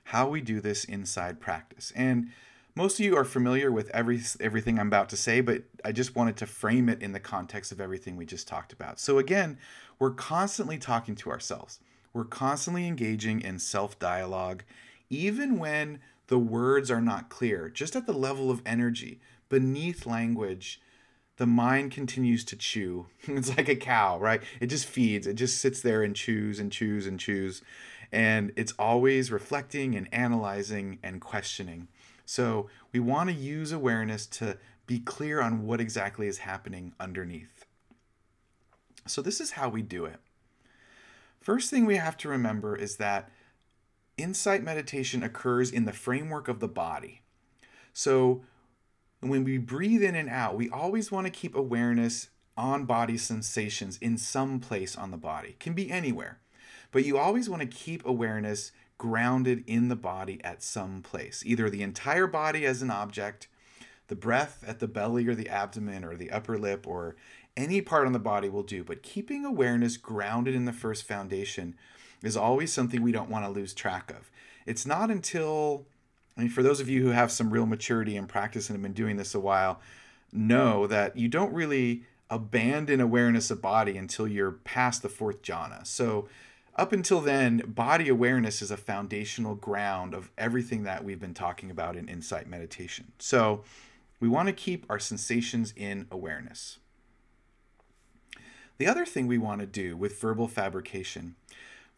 [0.04, 1.94] How we do this inside practice.
[1.96, 2.32] And
[2.76, 6.14] most of you are familiar with every everything I'm about to say, but I just
[6.14, 9.00] wanted to frame it in the context of everything we just talked about.
[9.00, 9.58] So again,
[9.98, 11.80] we're constantly talking to ourselves.
[12.12, 14.66] We're constantly engaging in self-dialogue
[15.10, 20.82] even when the words are not clear, just at the level of energy, beneath language
[21.38, 23.06] the mind continues to chew.
[23.28, 24.42] It's like a cow, right?
[24.60, 25.28] It just feeds.
[25.28, 27.62] It just sits there and chews and chews and chews.
[28.12, 31.88] And it's always reflecting and analyzing and questioning.
[32.26, 34.58] So we want to use awareness to
[34.88, 37.66] be clear on what exactly is happening underneath.
[39.06, 40.20] So this is how we do it.
[41.40, 43.30] First thing we have to remember is that
[44.18, 47.22] insight meditation occurs in the framework of the body.
[47.94, 48.42] So
[49.22, 53.18] and when we breathe in and out, we always want to keep awareness on body
[53.18, 55.50] sensations in some place on the body.
[55.50, 56.40] It can be anywhere.
[56.92, 61.70] But you always want to keep awareness grounded in the body at some place, either
[61.70, 63.48] the entire body as an object,
[64.08, 67.16] the breath at the belly or the abdomen or the upper lip or
[67.56, 68.84] any part on the body will do.
[68.84, 71.76] But keeping awareness grounded in the first foundation
[72.24, 74.32] is always something we don't want to lose track of.
[74.66, 75.86] It's not until
[76.38, 78.84] I mean, for those of you who have some real maturity and practice and have
[78.84, 79.82] been doing this a while,
[80.32, 85.86] know that you don't really abandon awareness of body until you're past the fourth jhana.
[85.86, 86.28] So,
[86.76, 91.72] up until then, body awareness is a foundational ground of everything that we've been talking
[91.72, 93.14] about in insight meditation.
[93.18, 93.64] So,
[94.20, 96.78] we want to keep our sensations in awareness.
[98.78, 101.36] The other thing we want to do with verbal fabrication,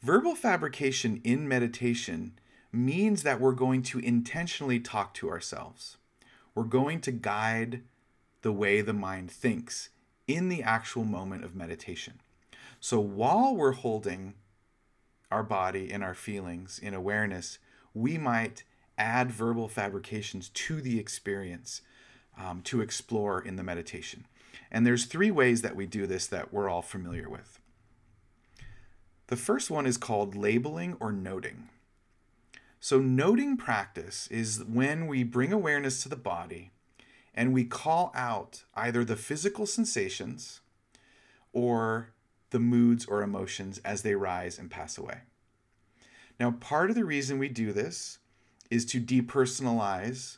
[0.02, 2.34] verbal fabrication in meditation
[2.72, 5.98] means that we're going to intentionally talk to ourselves.
[6.54, 7.82] We're going to guide
[8.42, 9.90] the way the mind thinks
[10.28, 12.22] in the actual moment of meditation.
[12.80, 14.36] So while we're holding
[15.32, 17.60] our body and our feelings in awareness,
[17.94, 18.64] we might
[18.98, 21.82] add verbal fabrications to the experience
[22.38, 24.26] um, to explore in the meditation.
[24.72, 27.60] And there's three ways that we do this that we're all familiar with.
[29.28, 31.70] The first one is called labeling or noting.
[32.80, 36.72] So, noting practice is when we bring awareness to the body
[37.34, 40.62] and we call out either the physical sensations
[41.52, 42.12] or
[42.52, 45.20] the moods or emotions as they rise and pass away.
[46.40, 48.20] Now, part of the reason we do this
[48.72, 50.38] is to depersonalize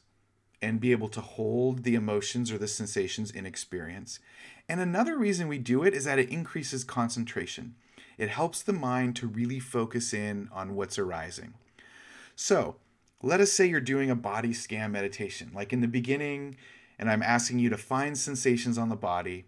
[0.62, 4.20] and be able to hold the emotions or the sensations in experience.
[4.68, 7.76] And another reason we do it is that it increases concentration.
[8.18, 11.54] It helps the mind to really focus in on what's arising.
[12.36, 12.78] So,
[13.22, 16.56] let us say you're doing a body scan meditation, like in the beginning,
[16.98, 19.46] and I'm asking you to find sensations on the body.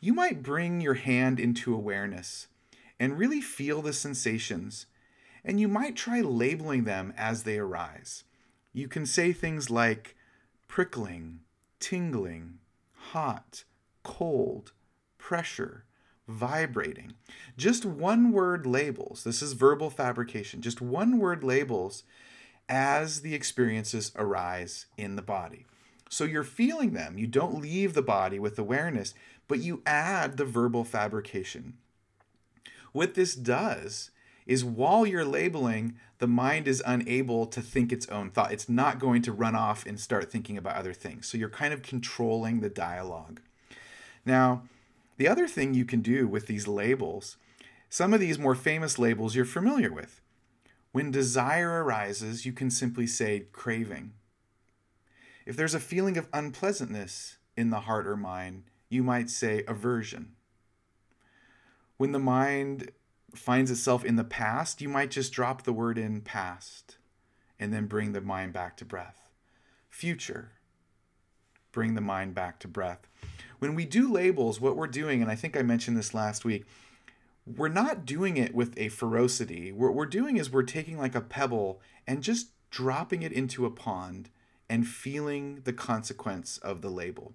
[0.00, 2.48] You might bring your hand into awareness
[2.98, 4.86] and really feel the sensations,
[5.44, 8.24] and you might try labeling them as they arise.
[8.72, 10.16] You can say things like
[10.68, 11.40] prickling,
[11.78, 12.58] tingling,
[12.92, 13.64] hot,
[14.02, 14.72] cold,
[15.18, 15.84] pressure,
[16.30, 17.14] vibrating.
[17.56, 19.24] Just one word labels.
[19.24, 20.62] This is verbal fabrication.
[20.62, 22.04] Just one word labels
[22.68, 25.66] as the experiences arise in the body.
[26.08, 27.18] So you're feeling them.
[27.18, 29.14] You don't leave the body with awareness,
[29.48, 31.74] but you add the verbal fabrication.
[32.92, 34.10] What this does
[34.46, 38.52] is while you're labeling, the mind is unable to think its own thought.
[38.52, 41.26] It's not going to run off and start thinking about other things.
[41.26, 43.40] So you're kind of controlling the dialogue.
[44.24, 44.62] Now,
[45.20, 47.36] the other thing you can do with these labels,
[47.90, 50.22] some of these more famous labels you're familiar with.
[50.92, 54.14] When desire arises, you can simply say craving.
[55.44, 60.36] If there's a feeling of unpleasantness in the heart or mind, you might say aversion.
[61.98, 62.90] When the mind
[63.34, 66.96] finds itself in the past, you might just drop the word in past
[67.58, 69.28] and then bring the mind back to breath.
[69.90, 70.52] Future,
[71.72, 73.09] bring the mind back to breath.
[73.60, 76.64] When we do labels, what we're doing, and I think I mentioned this last week,
[77.46, 79.70] we're not doing it with a ferocity.
[79.70, 83.70] What we're doing is we're taking like a pebble and just dropping it into a
[83.70, 84.30] pond
[84.68, 87.34] and feeling the consequence of the label.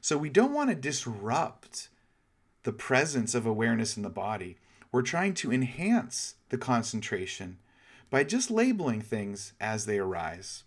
[0.00, 1.88] So we don't want to disrupt
[2.62, 4.56] the presence of awareness in the body.
[4.92, 7.58] We're trying to enhance the concentration
[8.08, 10.64] by just labeling things as they arise.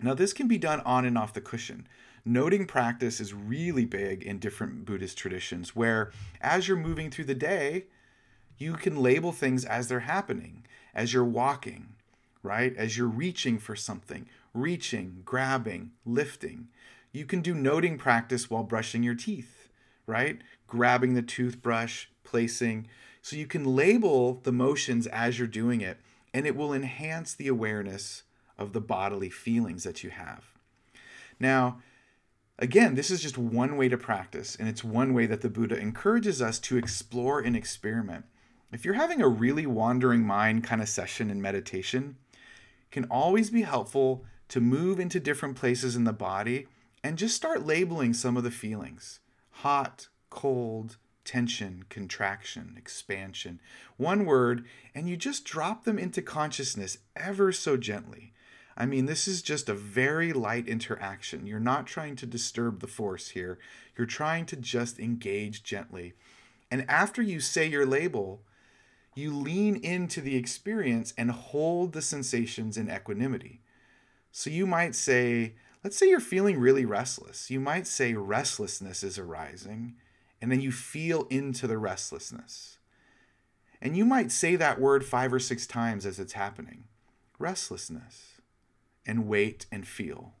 [0.00, 1.86] Now, this can be done on and off the cushion.
[2.24, 6.10] Noting practice is really big in different Buddhist traditions, where
[6.40, 7.84] as you're moving through the day,
[8.56, 11.88] you can label things as they're happening, as you're walking,
[12.42, 12.74] right?
[12.76, 16.68] As you're reaching for something, reaching, grabbing, lifting.
[17.12, 19.68] You can do noting practice while brushing your teeth,
[20.06, 20.40] right?
[20.66, 22.88] Grabbing the toothbrush, placing.
[23.20, 25.98] So you can label the motions as you're doing it,
[26.32, 28.22] and it will enhance the awareness
[28.56, 30.44] of the bodily feelings that you have.
[31.38, 31.80] Now,
[32.58, 35.78] again, this is just one way to practice, and it's one way that the Buddha
[35.78, 38.24] encourages us to explore and experiment.
[38.72, 43.50] If you're having a really wandering mind kind of session in meditation, it can always
[43.50, 46.66] be helpful to move into different places in the body
[47.02, 53.60] and just start labeling some of the feelings hot, cold, tension, contraction, expansion.
[53.96, 54.64] One word,
[54.94, 58.33] and you just drop them into consciousness ever so gently.
[58.76, 61.46] I mean, this is just a very light interaction.
[61.46, 63.58] You're not trying to disturb the force here.
[63.96, 66.14] You're trying to just engage gently.
[66.70, 68.42] And after you say your label,
[69.14, 73.60] you lean into the experience and hold the sensations in equanimity.
[74.32, 77.50] So you might say, let's say you're feeling really restless.
[77.50, 79.94] You might say restlessness is arising,
[80.42, 82.78] and then you feel into the restlessness.
[83.80, 86.84] And you might say that word five or six times as it's happening
[87.38, 88.33] restlessness
[89.06, 90.34] and wait and feel.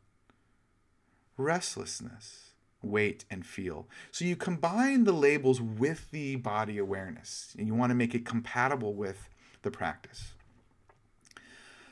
[1.36, 2.50] Restlessness,
[2.82, 3.88] wait and feel.
[4.10, 8.24] So you combine the labels with the body awareness, and you want to make it
[8.24, 9.28] compatible with
[9.62, 10.34] the practice.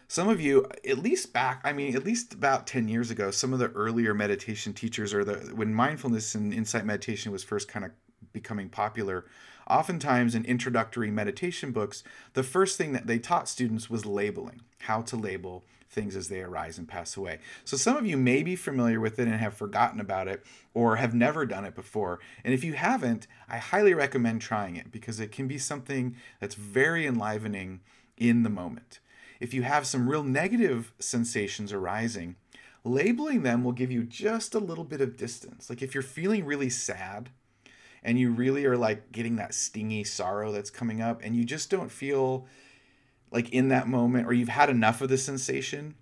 [0.07, 3.55] Some of you, at least back, I mean, at least about 10 years ago, some
[3.55, 7.87] of the earlier meditation teachers, or the when mindfulness and insight meditation was first kind
[7.87, 7.93] of
[8.33, 9.25] becoming popular,
[9.69, 12.05] oftentimes in introductory meditation books,
[12.35, 16.41] the first thing that they taught students was labeling, how to label things as they
[16.41, 17.39] arise and pass away.
[17.65, 20.97] So some of you may be familiar with it and have forgotten about it or
[20.97, 22.19] have never done it before.
[22.45, 26.55] And if you haven't, I highly recommend trying it because it can be something that's
[26.55, 27.81] very enlivening
[28.17, 29.01] in the moment.
[29.39, 32.37] If you have some real negative sensations arising,
[32.85, 35.69] labeling them will give you just a little bit of distance.
[35.69, 37.31] Like if you're feeling really sad,
[38.05, 41.71] and you really are like getting that stingy sorrow that's coming up and you just
[41.71, 42.47] don't feel
[43.33, 45.95] like in that moment or you've had enough of the sensation,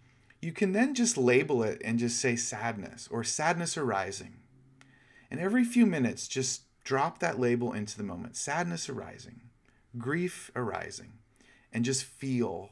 [0.43, 4.39] you can then just label it and just say sadness or sadness arising.
[5.31, 9.43] And every few minutes, just drop that label into the moment sadness arising,
[9.97, 11.13] grief arising,
[11.73, 12.71] and just feel.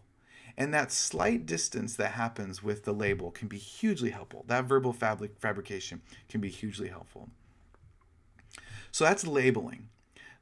[0.56, 4.44] And that slight distance that happens with the label can be hugely helpful.
[4.48, 7.28] That verbal fabric fabrication can be hugely helpful.
[8.90, 9.88] So that's labeling.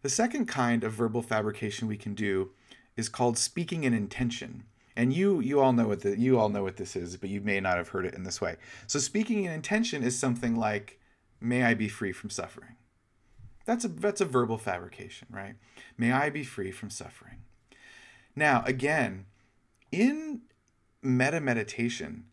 [0.00, 2.52] The second kind of verbal fabrication we can do
[2.96, 4.64] is called speaking an intention.
[4.96, 7.40] And you you all know what the, you all know what this is, but you
[7.40, 8.56] may not have heard it in this way.
[8.86, 10.98] So speaking in intention is something like
[11.40, 12.76] may I be free from suffering.
[13.66, 15.56] That's a that's a verbal fabrication, right?
[15.98, 17.38] May I be free from suffering.
[18.34, 19.26] Now, again,
[19.92, 20.42] in
[21.02, 22.24] metta meditation,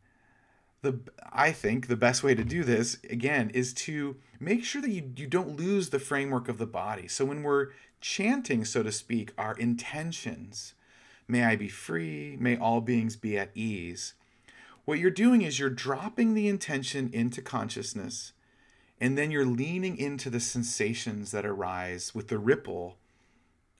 [0.84, 0.99] the
[1.32, 5.11] I think the best way to do this again is to make sure that you,
[5.16, 7.07] you don't lose the framework of the body.
[7.07, 7.70] So when we're
[8.04, 10.76] chanting, so to speak, our intentions,
[11.28, 14.14] may I be free, may all beings be at ease.
[14.84, 18.34] What you're doing is you're dropping the intention into consciousness
[18.99, 22.97] and then you're leaning into the sensations that arise with the ripple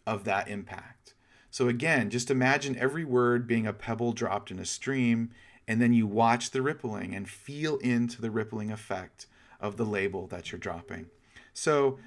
[0.08, 1.14] of that impact.
[1.52, 5.30] So, again, just imagine every word being a pebble dropped in a stream,
[5.68, 9.28] and then you watch the rippling and feel into the rippling effect
[9.60, 11.08] of the label that you're dropping.
[11.54, 12.00] So,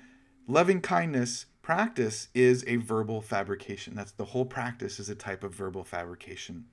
[0.48, 3.96] loving kindness practice is a verbal fabrication.
[3.96, 6.66] That's the whole practice is a type of verbal fabrication.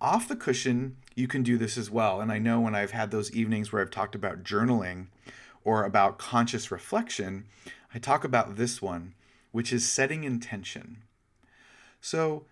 [0.00, 2.20] Off the cushion, you can do this as well.
[2.20, 5.06] And I know when I've had those evenings where I've talked about journaling
[5.62, 7.44] or about conscious reflection,
[7.94, 9.14] I talk about this one,
[9.52, 11.04] which is setting intention.
[12.00, 12.46] So,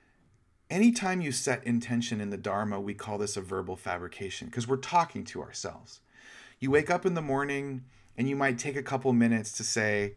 [0.71, 4.77] anytime you set intention in the Dharma, we call this a verbal fabrication because we're
[4.77, 5.99] talking to ourselves.
[6.61, 7.87] You wake up in the morning
[8.17, 10.15] and you might take a couple minutes to say,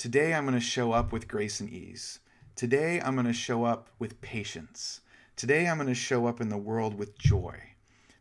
[0.00, 2.20] Today I'm going to show up with grace and ease.
[2.56, 5.02] Today I'm going to show up with patience.
[5.36, 7.60] Today I'm going to show up in the world with joy.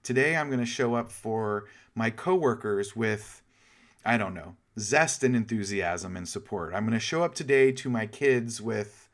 [0.04, 3.42] Today I'm going to show up for my coworkers with,
[4.04, 6.74] I don't know, zest and enthusiasm and support.
[6.76, 9.08] I'm going to show up today to my kids with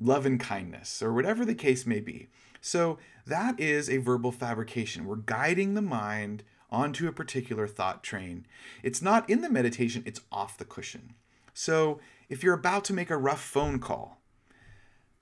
[0.00, 2.30] love and kindness, or whatever the case may be.
[2.60, 2.98] So
[3.28, 5.04] that is a verbal fabrication.
[5.04, 8.44] We're guiding the mind onto a particular thought train.
[8.82, 11.14] It's not in the meditation, it's off the cushion.
[11.54, 14.20] So if you're about to make a rough phone call,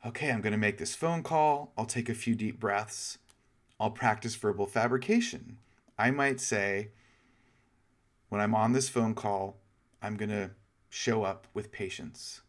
[0.07, 1.73] okay, I'm going to make this phone call.
[1.77, 3.19] I'll take a few deep breaths.
[3.81, 5.59] I'll practice verbal fabrication.
[5.99, 6.91] I might say,
[8.29, 9.57] when I'm on this phone call,
[10.03, 10.51] I'm going to
[10.91, 12.43] show up with patience.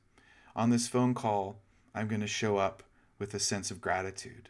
[0.55, 1.59] On this phone call,
[1.95, 2.83] I'm going to show up
[3.17, 4.49] with a sense of gratitude.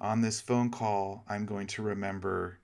[0.00, 2.58] On this phone call, I'm going to remember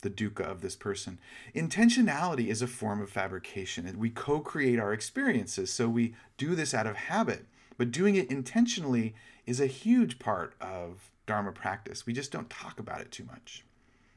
[0.00, 1.18] the dukkha of this person.
[1.54, 3.98] Intentionality is a form of fabrication.
[3.98, 5.72] We co create our experiences.
[5.72, 7.46] So we do this out of habit.
[7.76, 9.14] But doing it intentionally
[9.46, 12.06] is a huge part of Dharma practice.
[12.06, 13.64] We just don't talk about it too much.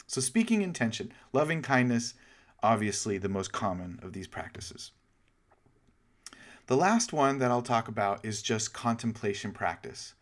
[0.08, 2.16] So, speaking intention, loving kindness,
[2.62, 4.92] obviously the most common of these practices.
[6.68, 10.14] The last one that I'll talk about is just contemplation practice.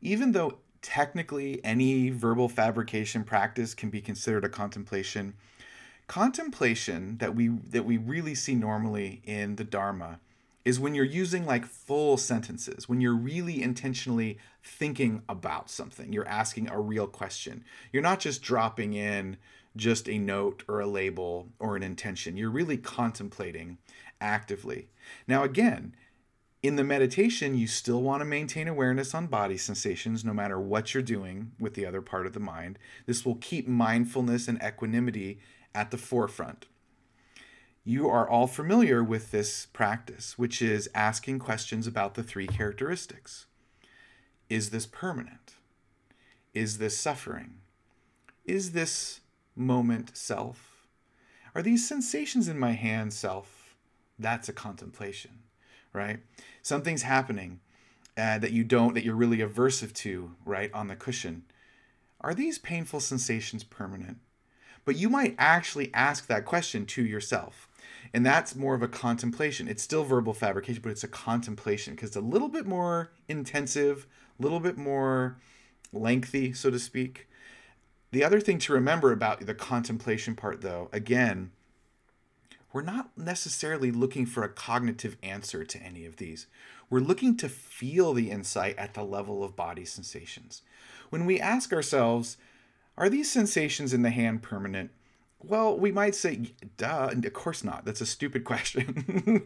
[0.00, 5.34] Even though technically any verbal fabrication practice can be considered a contemplation,
[6.06, 10.20] contemplation that we that we really see normally in the Dharma
[10.64, 16.12] is when you're using like full sentences, when you're really intentionally thinking about something.
[16.12, 17.64] You're asking a real question.
[17.92, 19.36] You're not just dropping in
[19.76, 22.36] just a note or a label or an intention.
[22.36, 23.78] You're really contemplating
[24.20, 24.88] actively.
[25.28, 25.94] Now, again,
[26.66, 30.94] in the meditation, you still want to maintain awareness on body sensations no matter what
[30.94, 32.78] you're doing with the other part of the mind.
[33.06, 35.38] This will keep mindfulness and equanimity
[35.74, 36.66] at the forefront
[37.88, 43.46] you are all familiar with this practice, which is asking questions about the three characteristics.
[44.50, 45.52] Is this permanent?
[46.52, 47.58] Is this suffering?
[48.44, 49.20] Is this
[49.54, 50.88] moment self?
[51.54, 53.76] Are these sensations in my hand self?
[54.18, 55.44] That's a contemplation,
[55.92, 56.18] right?
[56.66, 57.60] Something's happening
[58.18, 61.44] uh, that you don't, that you're really aversive to, right, on the cushion.
[62.20, 64.18] Are these painful sensations permanent?
[64.84, 67.68] But you might actually ask that question to yourself.
[68.12, 69.68] And that's more of a contemplation.
[69.68, 74.08] It's still verbal fabrication, but it's a contemplation because it's a little bit more intensive,
[74.36, 75.36] a little bit more
[75.92, 77.28] lengthy, so to speak.
[78.10, 81.52] The other thing to remember about the contemplation part, though, again,
[82.76, 86.46] we're not necessarily looking for a cognitive answer to any of these.
[86.90, 90.60] We're looking to feel the insight at the level of body sensations.
[91.08, 92.36] When we ask ourselves,
[92.98, 94.90] are these sensations in the hand permanent?
[95.42, 97.86] Well, we might say, duh, of course not.
[97.86, 99.42] That's a stupid question.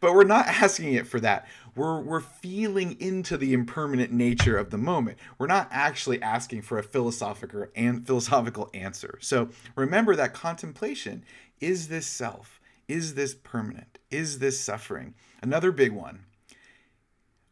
[0.00, 1.48] but we're not asking it for that.
[1.74, 5.16] We're, we're feeling into the impermanent nature of the moment.
[5.38, 9.16] We're not actually asking for a philosophical, and philosophical answer.
[9.22, 11.24] So remember that contemplation
[11.60, 12.57] is this self?
[12.88, 13.98] Is this permanent?
[14.10, 15.14] Is this suffering?
[15.42, 16.24] Another big one.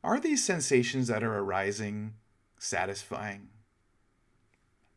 [0.02, 2.14] Are these sensations that are arising
[2.58, 3.48] satisfying?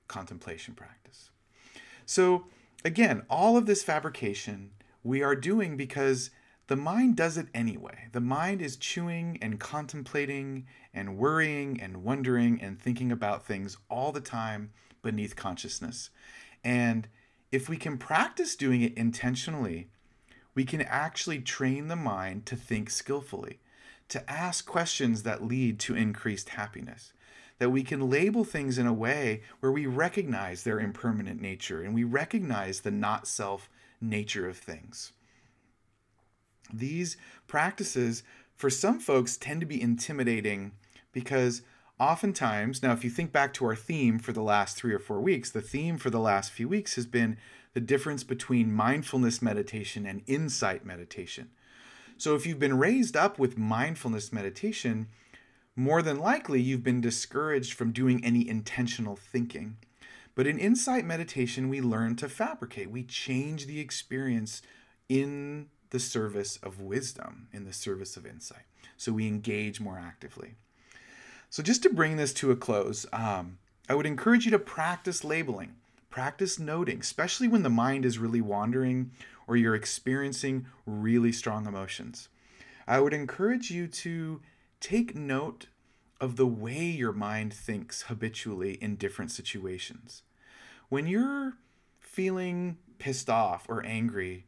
[0.07, 1.29] Contemplation practice.
[2.05, 2.45] So,
[2.85, 4.71] again, all of this fabrication
[5.03, 6.31] we are doing because
[6.67, 8.07] the mind does it anyway.
[8.11, 14.11] The mind is chewing and contemplating and worrying and wondering and thinking about things all
[14.11, 14.71] the time
[15.01, 16.11] beneath consciousness.
[16.63, 17.07] And
[17.51, 19.89] if we can practice doing it intentionally,
[20.55, 23.59] we can actually train the mind to think skillfully,
[24.09, 27.13] to ask questions that lead to increased happiness.
[27.59, 31.93] That we can label things in a way where we recognize their impermanent nature and
[31.93, 33.69] we recognize the not self
[34.01, 35.11] nature of things.
[36.73, 38.23] These practices,
[38.55, 40.71] for some folks, tend to be intimidating
[41.11, 41.61] because
[41.99, 45.19] oftentimes, now, if you think back to our theme for the last three or four
[45.19, 47.37] weeks, the theme for the last few weeks has been
[47.73, 51.49] the difference between mindfulness meditation and insight meditation.
[52.17, 55.07] So, if you've been raised up with mindfulness meditation,
[55.75, 59.77] more than likely you've been discouraged from doing any intentional thinking.
[60.35, 64.61] But in insight meditation, we learn to fabricate, we change the experience
[65.07, 68.63] in the service of wisdom, in the service of insight.
[68.97, 70.55] So we engage more actively.
[71.49, 73.57] So, just to bring this to a close, um,
[73.87, 75.75] I would encourage you to practice labeling,
[76.09, 79.11] practice noting, especially when the mind is really wandering
[79.47, 82.29] or you're experiencing really strong emotions.
[82.87, 84.41] I would encourage you to
[84.79, 85.67] take note
[86.19, 90.23] of the way your mind thinks habitually in different situations.
[90.89, 91.53] When you're
[91.99, 94.45] feeling pissed off or angry,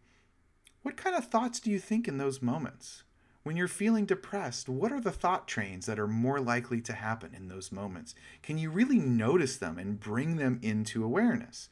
[0.81, 3.03] what kind of thoughts do you think in those moments?
[3.43, 7.33] When you're feeling depressed, what are the thought trains that are more likely to happen
[7.35, 8.13] in those moments?
[8.43, 11.69] Can you really notice them and bring them into awareness?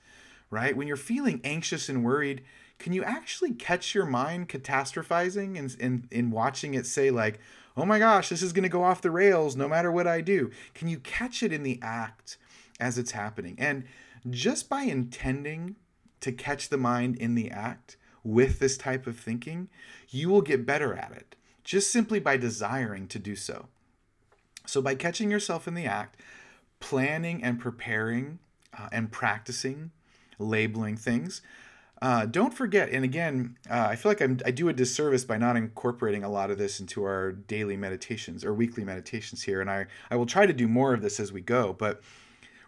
[0.49, 0.75] Right?
[0.75, 2.41] When you're feeling anxious and worried,
[2.79, 7.39] can you actually catch your mind catastrophizing and in, in watching it say, like,
[7.77, 10.21] oh my gosh, this is going to go off the rails no matter what I
[10.21, 10.49] do?
[10.73, 12.37] Can you catch it in the act
[12.79, 13.55] as it's happening?
[13.59, 13.83] And
[14.27, 15.75] just by intending
[16.21, 19.69] to catch the mind in the act with this type of thinking,
[20.09, 21.35] you will get better at it
[21.69, 23.67] just simply by desiring to do so.
[24.65, 26.19] So, by catching yourself in the act,
[26.79, 28.39] planning and preparing
[28.75, 29.91] uh, and practicing
[30.39, 31.43] labeling things,
[32.01, 35.37] uh, don't forget, and again, uh, I feel like I'm, I do a disservice by
[35.37, 39.69] not incorporating a lot of this into our daily meditations or weekly meditations here, and
[39.69, 41.73] I, I will try to do more of this as we go.
[41.73, 42.01] But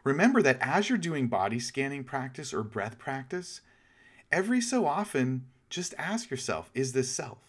[0.04, 3.62] remember that as you're doing body scanning practice or breath practice,
[4.32, 7.40] every so often, just ask yourself, is this self?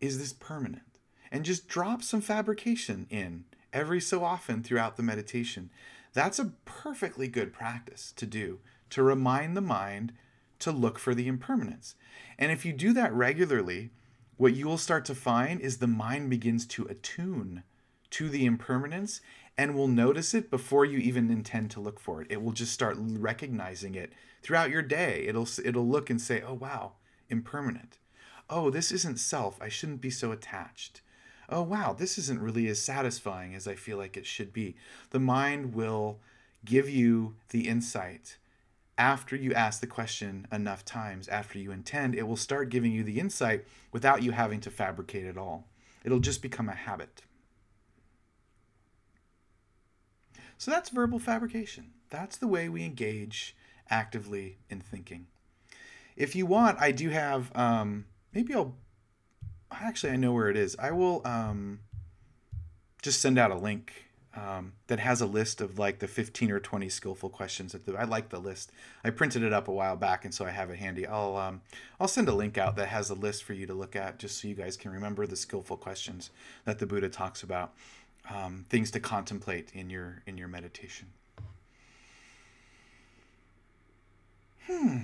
[0.00, 0.82] Is this permanent?
[1.30, 5.70] And just drop some fabrication in every so often throughout the meditation.
[6.12, 10.12] That's a perfectly good practice to do to remind the mind
[10.60, 11.94] to look for the impermanence.
[12.38, 13.90] And if you do that regularly,
[14.36, 17.62] what you will start to find is the mind begins to attune
[18.10, 19.20] to the impermanence
[19.58, 22.28] and will notice it before you even intend to look for it.
[22.30, 25.24] It will just start recognizing it throughout your day.
[25.26, 26.92] It'll it'll look and say, "Oh wow,
[27.28, 27.98] impermanent."
[28.48, 29.60] Oh, this isn't self.
[29.60, 31.00] I shouldn't be so attached.
[31.48, 34.76] Oh, wow, this isn't really as satisfying as I feel like it should be.
[35.10, 36.18] The mind will
[36.64, 38.36] give you the insight
[38.98, 43.02] after you ask the question enough times, after you intend, it will start giving you
[43.02, 45.66] the insight without you having to fabricate it all.
[46.04, 47.22] It'll just become a habit.
[50.56, 51.92] So that's verbal fabrication.
[52.08, 53.54] That's the way we engage
[53.90, 55.26] actively in thinking.
[56.16, 58.06] If you want, I do have um,
[58.36, 58.74] maybe I'll
[59.70, 60.76] actually I know where it is.
[60.78, 61.80] I will um,
[63.00, 66.60] just send out a link um, that has a list of like the 15 or
[66.60, 68.72] 20 skillful questions that the, I like the list.
[69.02, 71.06] I printed it up a while back and so I have it handy.
[71.06, 71.62] I'll um,
[71.98, 74.38] I'll send a link out that has a list for you to look at just
[74.38, 76.30] so you guys can remember the skillful questions
[76.66, 77.72] that the Buddha talks about.
[78.28, 81.08] Um, things to contemplate in your in your meditation.
[84.66, 84.98] Hmm.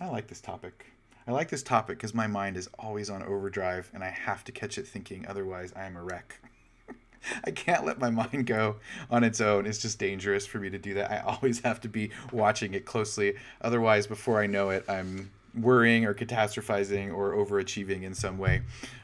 [0.00, 0.86] I like this topic.
[1.28, 4.52] I like this topic because my mind is always on overdrive and I have to
[4.52, 6.40] catch it thinking, otherwise, I am a wreck.
[7.44, 8.76] I can't let my mind go
[9.10, 9.66] on its own.
[9.66, 11.10] It's just dangerous for me to do that.
[11.10, 13.34] I always have to be watching it closely.
[13.60, 18.62] Otherwise, before I know it, I'm worrying or catastrophizing or overachieving in some way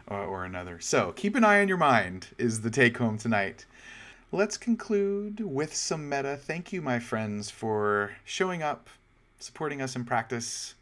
[0.09, 0.81] or, uh, or another.
[0.81, 3.67] So, keep an eye on your mind, is the take home tonight.
[4.33, 6.39] Let's conclude with some metta.
[6.39, 8.89] Thank you, my friends, for showing up,
[9.39, 10.75] supporting us in practice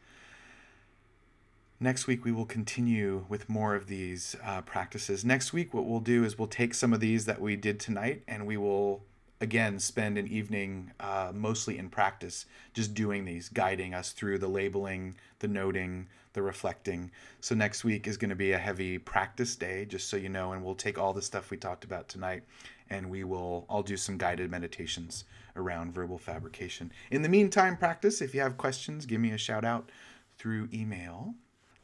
[1.82, 5.24] Next week, we will continue with more of these uh, practices.
[5.24, 8.22] Next week, what we'll do is we'll take some of these that we did tonight
[8.28, 9.02] and we will
[9.40, 14.46] again spend an evening uh, mostly in practice, just doing these, guiding us through the
[14.46, 17.10] labeling, the noting, the reflecting.
[17.40, 20.52] So next week is going to be a heavy practice day, just so you know,
[20.52, 22.44] and we'll take all the stuff we talked about tonight
[22.90, 25.24] and we will I'll do some guided meditations
[25.56, 26.92] around verbal fabrication.
[27.10, 28.22] In the meantime, practice.
[28.22, 29.90] If you have questions, give me a shout out
[30.38, 31.34] through email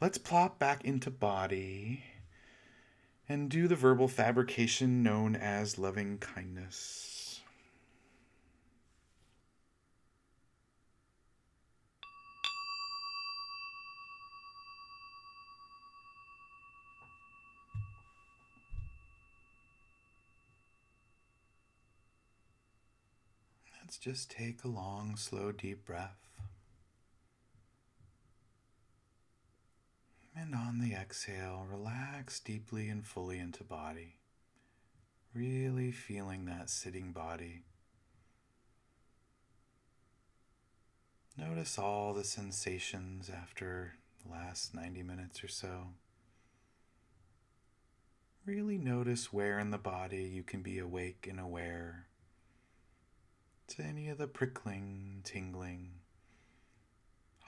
[0.01, 2.03] let's plop back into body
[3.27, 7.41] and do the verbal fabrication known as loving kindness.
[23.81, 26.28] Let's just take a long, slow, deep breath.
[30.41, 34.15] And on the exhale, relax deeply and fully into body.
[35.33, 37.63] Really feeling that sitting body.
[41.37, 45.89] Notice all the sensations after the last 90 minutes or so.
[48.45, 52.07] Really notice where in the body you can be awake and aware
[53.67, 55.98] to any of the prickling, tingling,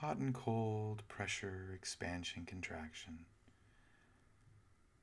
[0.02, 3.24] hot and cold, pressure, expansion, contraction.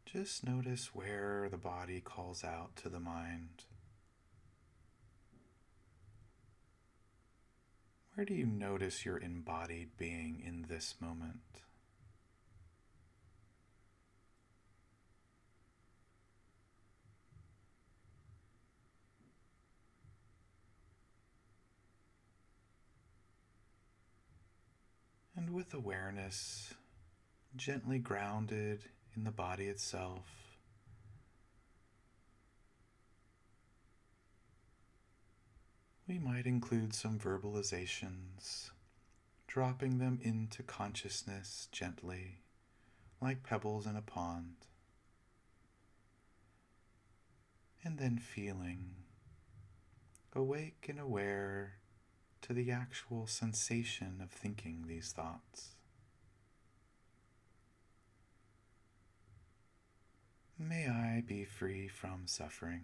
[0.05, 3.63] Just notice where the body calls out to the mind.
[8.13, 11.61] Where do you notice your embodied being in this moment?
[25.39, 26.73] And with awareness
[27.55, 28.81] gently grounded
[29.15, 30.57] in the body itself.
[36.09, 38.71] We might include some verbalizations,
[39.47, 42.41] dropping them into consciousness gently,
[43.21, 44.55] like pebbles in a pond,
[47.81, 48.95] and then feeling
[50.35, 51.78] awake and aware
[52.41, 55.75] to the actual sensation of thinking these thoughts.
[60.57, 62.83] May I be free from suffering.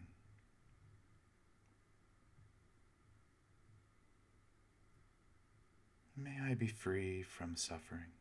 [6.17, 8.14] May I be free from suffering.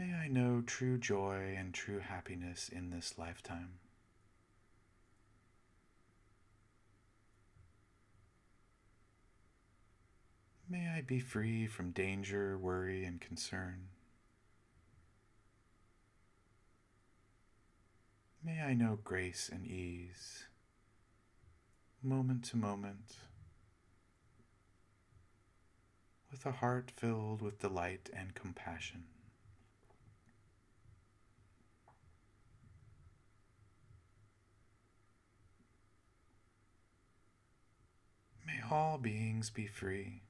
[0.00, 3.72] May I know true joy and true happiness in this lifetime.
[10.70, 13.88] May I be free from danger, worry, and concern.
[18.42, 20.44] May I know grace and ease,
[22.02, 23.16] moment to moment,
[26.30, 29.04] with a heart filled with delight and compassion.
[38.52, 40.22] May all beings be free.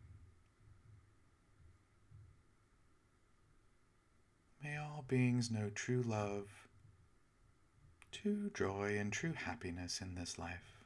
[4.62, 6.48] May all beings know true love,
[8.12, 10.84] true joy, and true happiness in this life.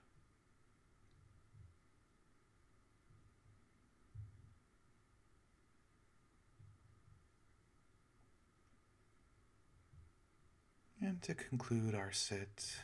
[11.01, 12.77] And to conclude our sit,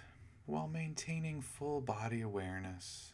[0.44, 3.12] while maintaining full body awareness,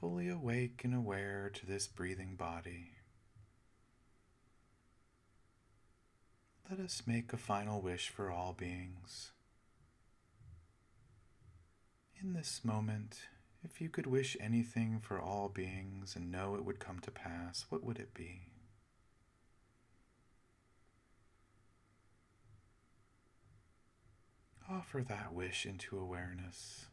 [0.00, 2.90] fully awake and aware to this breathing body.
[6.70, 9.32] Let us make a final wish for all beings.
[12.20, 13.20] In this moment,
[13.64, 17.66] if you could wish anything for all beings and know it would come to pass,
[17.68, 18.48] what would it be?
[24.68, 26.86] Offer that wish into awareness.